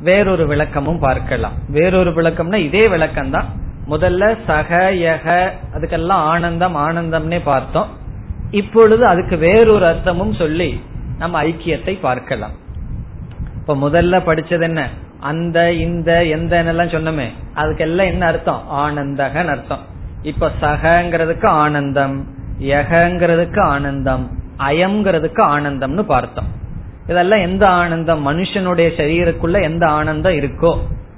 [0.01, 1.57] வேறொரு விளக்கமும் பார்க்கலாம்.
[1.69, 3.49] வேறொரு விளக்கம்னா இதே விளக்கம் தான்
[3.91, 4.71] முதல்ல சக
[5.07, 5.27] யக
[5.77, 7.91] அதுக்கெல்லாம் ஆனந்தம் ஆனந்தம்னே பார்த்தோம்.
[8.61, 10.71] இப்பொழுது அதுக்கு வேறொரு அர்த்தமும் சொல்லி
[11.19, 12.55] நம்ம ஐக்கியத்தை பார்க்கலாம்.
[13.57, 14.83] இப்ப முதல்ல படிச்சது என்ன?
[15.21, 17.27] அந்த இந்த எந்த எல்லாம் சொன்னோமே
[17.57, 18.63] அதுக்கெல்லாம் என்ன அர்த்தம்?
[18.71, 19.85] ஆனந்தகன் அர்த்தம்.
[20.23, 22.17] இப்ப சகங்கிறதுக்கு ஆனந்தம்
[22.61, 24.25] யகங்கிறதுக்கு ஆனந்தம்
[24.59, 26.51] அயம்ங்கிறதுக்கு ஆனந்தம்னு பார்த்தோம்.
[27.07, 28.21] இதெல்லாம் எந்த ஆனந்தம்?
[28.29, 30.73] மனுஷனுடைய சரீரக்குள்ள எந்த ஆனந்தம் இருக்கோ?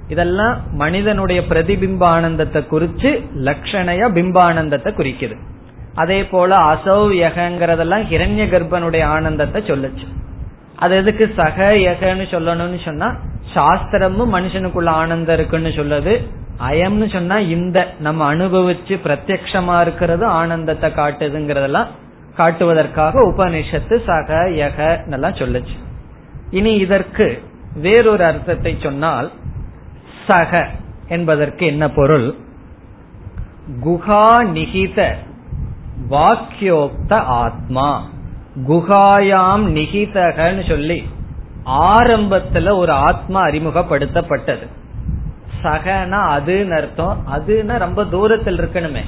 [0.07, 3.09] இதெல்லாம் மனிதனுடைய பிரதிபிம்ப ஆனந்தத்தை குறிச்சு
[3.47, 5.35] லட்சணைய பிம்பானந்தத்தை குறிக்குது.
[6.01, 10.07] அதே போல அசௌயகங்கிறதெல்லாம் ஹிரண்ய கர்ப்பனுடைய ஆனந்தத்தை சொல்லுச்சு.
[10.83, 13.07] அது எதுக்கு சக யகன்னு சொல்லணும்னு சொன்னா
[13.53, 16.13] சாஸ்திரமும் மனுஷனுக்குள்ள ஆனந்தம் இருக்குன்னு சொல்லுது.
[16.69, 21.89] அயம்னு சொன்னா இந்த நம்ம அனுபவிச்சு பிரத்யக்ஷமா இருக்கிறது ஆனந்தத்தை காட்டுதுங்கிறதெல்லாம்
[22.39, 24.79] காட்டுவதற்காக உபனிஷத்து சக யக
[25.17, 25.75] எல்லாம் சொல்லுச்சு.
[26.57, 27.27] இனி இதற்கு
[27.85, 29.27] வேறொரு அர்த்தத்தை சொன்னால்
[30.27, 30.51] சக
[31.15, 32.27] என்பதற்கு என்ன பொருள்?
[33.85, 34.25] குஹா
[34.55, 34.99] நிகித
[36.09, 38.09] வாக்கியோக்த ஆத்மா.
[38.67, 41.03] குகாயாம் நிகிதகன்னு சொல்லி
[41.65, 44.67] ஆரம்பத்துல ஒரு ஆத்மா அறிமுகப்படுத்தப்பட்டது.
[45.63, 47.23] சகனா அதுன்னு அர்த்தம்.
[47.35, 49.01] அதுன்னா ரொம்ப தூரத்தில் இருக்கணுமே.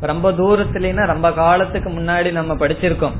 [0.00, 3.16] ரொம்ப தூரத்துலன்னா ரொம்ப காலத்துக்கு முன்னாடி நம்ம படிச்சிருக்கோம்.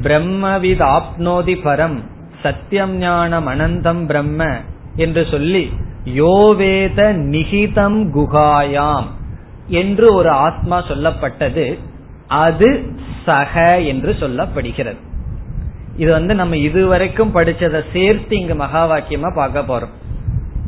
[0.00, 2.02] பிரம்மவித் ஆப்னோதி பரம்
[2.42, 4.46] சத்தியம் ஞானம் அனந்தம் பிரம்ம
[4.96, 5.72] என்று சொல்லி
[6.04, 9.04] யோவேத நிகிதம் குகாயாம்
[9.66, 11.78] என்று ஒரு ஆத்மா சொல்லப்பட்டது.
[12.28, 12.92] அது
[13.24, 14.96] சக என்று சொல்லப்படுகிறது.
[15.96, 19.94] இது வந்து நம்ம இதுவரைக்கும் படிச்சதை சேர்த்து இங்க மகா வாக்கியமா பார்க்க போறோம்.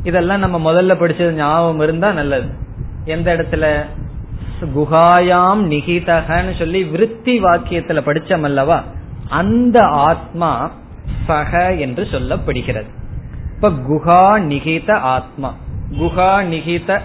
[0.03, 2.49] இதெல்லாம் நம்ம முதல்ல படிச்சது ஞாபகம் இருந்தா நல்லது.
[3.05, 3.85] எந்த இடத்துல?
[4.75, 8.83] குகாயாம் நிகிதகன்னு சொல்லி விருத்தி வாக்கியத்துல படிச்சம் அல்லவா?
[9.29, 10.71] அந்த ஆத்மா
[11.27, 12.89] சக என்று சொல்லப்படுகிறது.
[13.55, 15.53] இப்ப குஹா நிகித ஆத்மா.
[15.91, 17.01] குஹா நிகித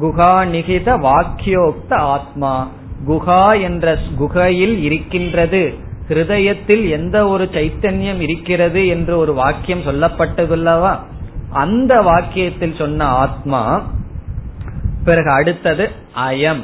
[0.00, 2.68] குஹா நிகித வாக்கியோக்த ஆத்மா.
[3.08, 5.74] குஹா என்ற குகையில் இருக்கின்றது.
[6.08, 10.98] ஹிருதயத்தில் எந்த ஒரு சைத்தன்யம் இருக்கிறது என்று ஒரு வாக்கியம் சொல்லப்பட்டதுல்லவா?
[11.50, 13.86] அந்த வாக்கியத்தில் சொன்ன ஆத்மா
[15.04, 15.90] பிறகு அடுத்தது
[16.28, 16.62] அயம்.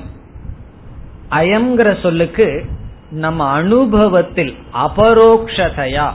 [1.31, 2.65] அயம்ங்கிற சொல்லுக்கு
[3.11, 6.11] நம்ம அனுபவத்தில் அபரோக்ஷதையா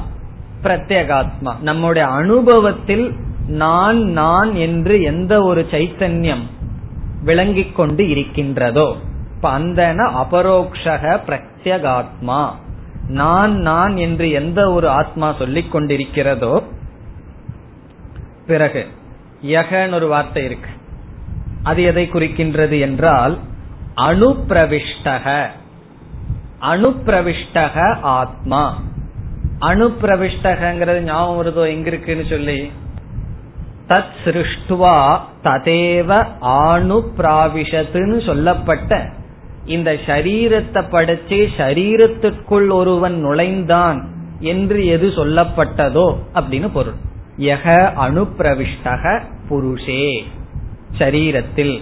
[0.63, 1.59] பிரத்யேகாத்மா.
[1.59, 3.13] நம்முடைய அனுபவத்தில்
[3.47, 6.43] நான் நான் என்று எந்த ஒரு சைத்தன்யம்
[7.23, 8.95] விளங்கிக் கொண்டு இருக்கின்றதோ?
[9.35, 12.49] இப்ப அந்த அபரோக்ஷக பிரத்யகாத்மா.
[13.07, 16.63] நான் நான் என்று எந்த ஒரு ஆத்மா சொல்லிக் கொண்டிருக்கிறதோ
[18.47, 18.87] பிறகு
[19.41, 20.69] யகன் ஒரு வார்த்தை இருக்கு.
[21.63, 23.37] அது எதை குறிக்கின்றது என்றால்
[23.97, 25.47] அணுப்பிரவிஷ்டக.
[26.61, 28.81] அணுப்பிரவிஷ்டக ஆத்மா.
[29.59, 32.71] அணுப்பிரவிஷ்டகிறது ஞாபகம் வருதோ எங்க இருக்குன்னு சொல்லி?
[33.87, 39.09] தத் சிருஷ்டுவா ததேவ ஆணு பிராவிஷத்துன்னு சொல்லப்பட்ட
[39.65, 43.99] இந்த சரீரத்தை படைச்சு சரீரத்துக்குள் ஒருவன் நுழைந்தான்
[44.39, 46.97] என்று எது சொல்லப்பட்டதோ அப்படின்னு பொருள்.
[47.39, 47.65] யக
[48.05, 50.23] அனுப்பிரவிஷ்டக புருஷே.
[50.97, 51.81] சரீரத்தில்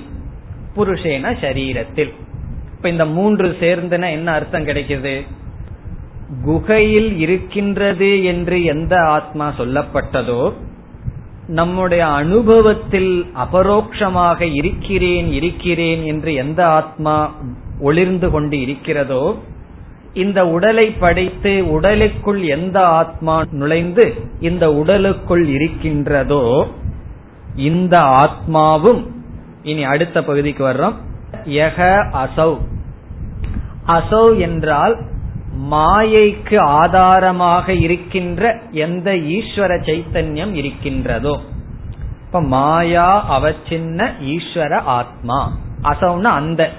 [0.75, 2.11] புருஷேன சரீரத்தில்
[2.75, 5.21] இப்ப இந்த மூன்று சேர்ந்தன என்ன அர்த்தம் கிடைக்குது?
[6.43, 10.53] குகையில் இருக்கின்றது என்று எந்த ஆத்மா சொல்லப்பட்டதோ
[11.47, 17.35] நம்முடைய அனுபவத்தில் அபரோக்ஷமாக இருக்கிறேன் இருக்கிறேன் என்று எந்த ஆத்மா
[17.79, 19.35] ஒளிர்ந்து கொண்டு இருக்கிறதோ
[20.13, 26.67] இந்த உடலை படைத்து உடலுக்குள் எந்த ஆத்மா நுழைந்து இந்த உடலுக்குள் இருக்கின்றதோ
[27.55, 29.07] இந்த ஆத்மாவும்
[29.63, 30.93] இனி அடுத்த பகுதிக்கு வர்றோம்.
[31.45, 32.57] யக அசௌ.
[33.87, 34.97] அசௌ என்றால்
[35.71, 41.39] மாயைக்கு ஆதாரமாக இருக்கின்ற எந்த ஈஸ்வர சைத்தன்யம் இருக்கின்றதோ.
[42.25, 45.57] இப்ப மாயா அவச்சின்ன ஈஸ்வர ஆத்மா.
[45.83, 46.71] அசௌன்னா அந்த.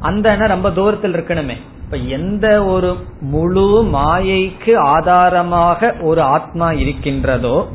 [0.00, 1.56] அந்த ரொம்ப தூரத்தில் இருக்கணுமே.
[1.84, 7.68] இப்ப எந்த ஒரு முழு மாயைக்கு ஆதாரமாக ஒரு ஆத்மா இருக்கின்றதோ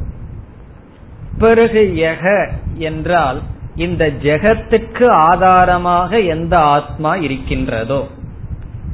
[1.38, 3.41] பிறகு யக என்றால்
[3.76, 8.07] இந்த ஜெகத்துக்கு ஆதாரமாக எந்த ஆத்மா இருக்கின்றதோ.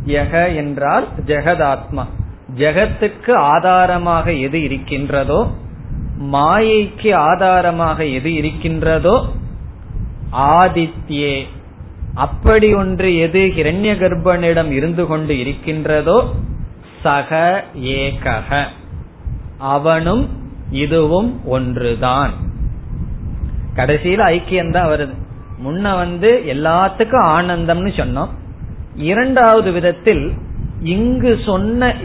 [0.07, 2.03] யக என்றால் ஜெகதாத்மா.
[2.57, 5.47] ஜெகத்துக்கு ஆதாரமாக எது இருக்கின்றதோ
[6.31, 9.25] மாயைக்கு ஆதாரமாக எது இருக்கின்றதோ
[10.31, 11.45] ஆதித்யே
[12.13, 16.33] அப்படி ஒன்று எது ஹிரண்ய கர்ப்பனிடம் இருந்து கொண்டு இருக்கின்றதோ
[17.03, 18.65] சக ஏகக.
[19.57, 20.29] அவனும்
[20.71, 22.33] இதுவும் ஒன்றுதான்.
[23.75, 25.13] கடைசியில ஐக்கியம்தான் வருது.
[25.65, 28.29] முன்ன வந்து எல்லாத்துக்கும் ஆனந்தம்னு சொன்னோம்.
[28.95, 30.31] இரண்டாவது விதத்தில்
[30.83, 31.95] இங்கு சொன்ன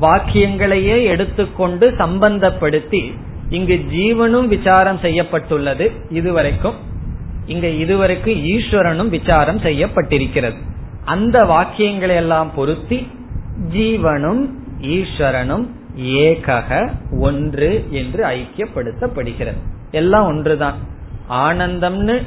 [0.00, 3.14] வாக்கியங்களையே எடுத்துக்கொண்டு சம்பந்தப்படுத்தி
[3.48, 6.90] இங்கு ஜீவனும் விசாரம் செய்யப்பட்டுள்ளது இதுவரைக்கும்.
[7.46, 10.56] இங்க இதுவரைக்கும் ஈஸ்வரனும் விசாரம் செய்யப்பட்டிருக்கிறது.
[11.04, 13.10] அந்த வாக்கியங்களை எல்லாம் பொருத்தி
[13.74, 14.48] ஜீவனும்
[14.80, 15.66] ஈஸ்வரனும்
[15.96, 16.90] ஏகக
[17.20, 19.56] ஒன்று என்று ஐக்கியப்படுத்தப்படுகிறது.
[19.90, 20.74] எல்லாம் ஒன்றுதான்.
[21.30, 22.22] ஆனந்தம்னு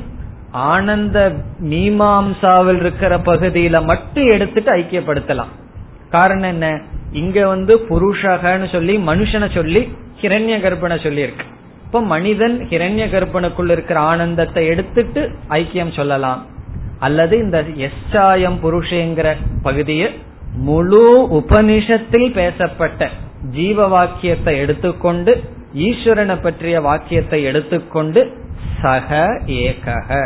[0.51, 5.53] ஆனந்த மீமாம்சாவில் இருக்கிற பகுதியில மட்டும் எடுத்துட்டு ஐக்கியப்படுத்தலாம்.
[6.09, 6.81] காரணம் என்ன?
[7.11, 9.79] இங்க வந்து புருஷகன்னு சொல்லி மனுஷனை சொல்லி
[10.21, 11.21] கிரண்ய கர்ப்பனை சொல்லி
[11.95, 15.21] அப்ப மனிதன் ஹிரண்ய கர்ப்பனுக்குள் இருக்கிற ஆனந்தத்தை எடுத்துட்டு
[15.57, 16.41] ஐக்கியம் சொல்லலாம்.
[17.05, 19.27] அல்லது இந்த எஸ்சாயம் புருஷேங்கிற
[19.67, 20.07] பகுதியை
[20.67, 21.03] முழு
[21.37, 23.07] உபனிஷத்தில் பேசப்பட்ட
[23.57, 25.33] ஜீவ வாக்கியத்தை எடுத்துக்கொண்டு
[25.87, 28.23] ஈஸ்வரனை பற்றிய வாக்கியத்தை எடுத்துக்கொண்டு
[28.81, 29.21] சக
[29.61, 30.19] ஏகக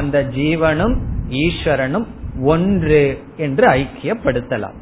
[0.00, 0.96] அந்த ஜீவனும்
[1.44, 2.06] ஈஸ்வரனும்
[2.54, 3.04] ஒன்று
[3.46, 4.78] என்று ஐக்கியப்படுத்தலாம்.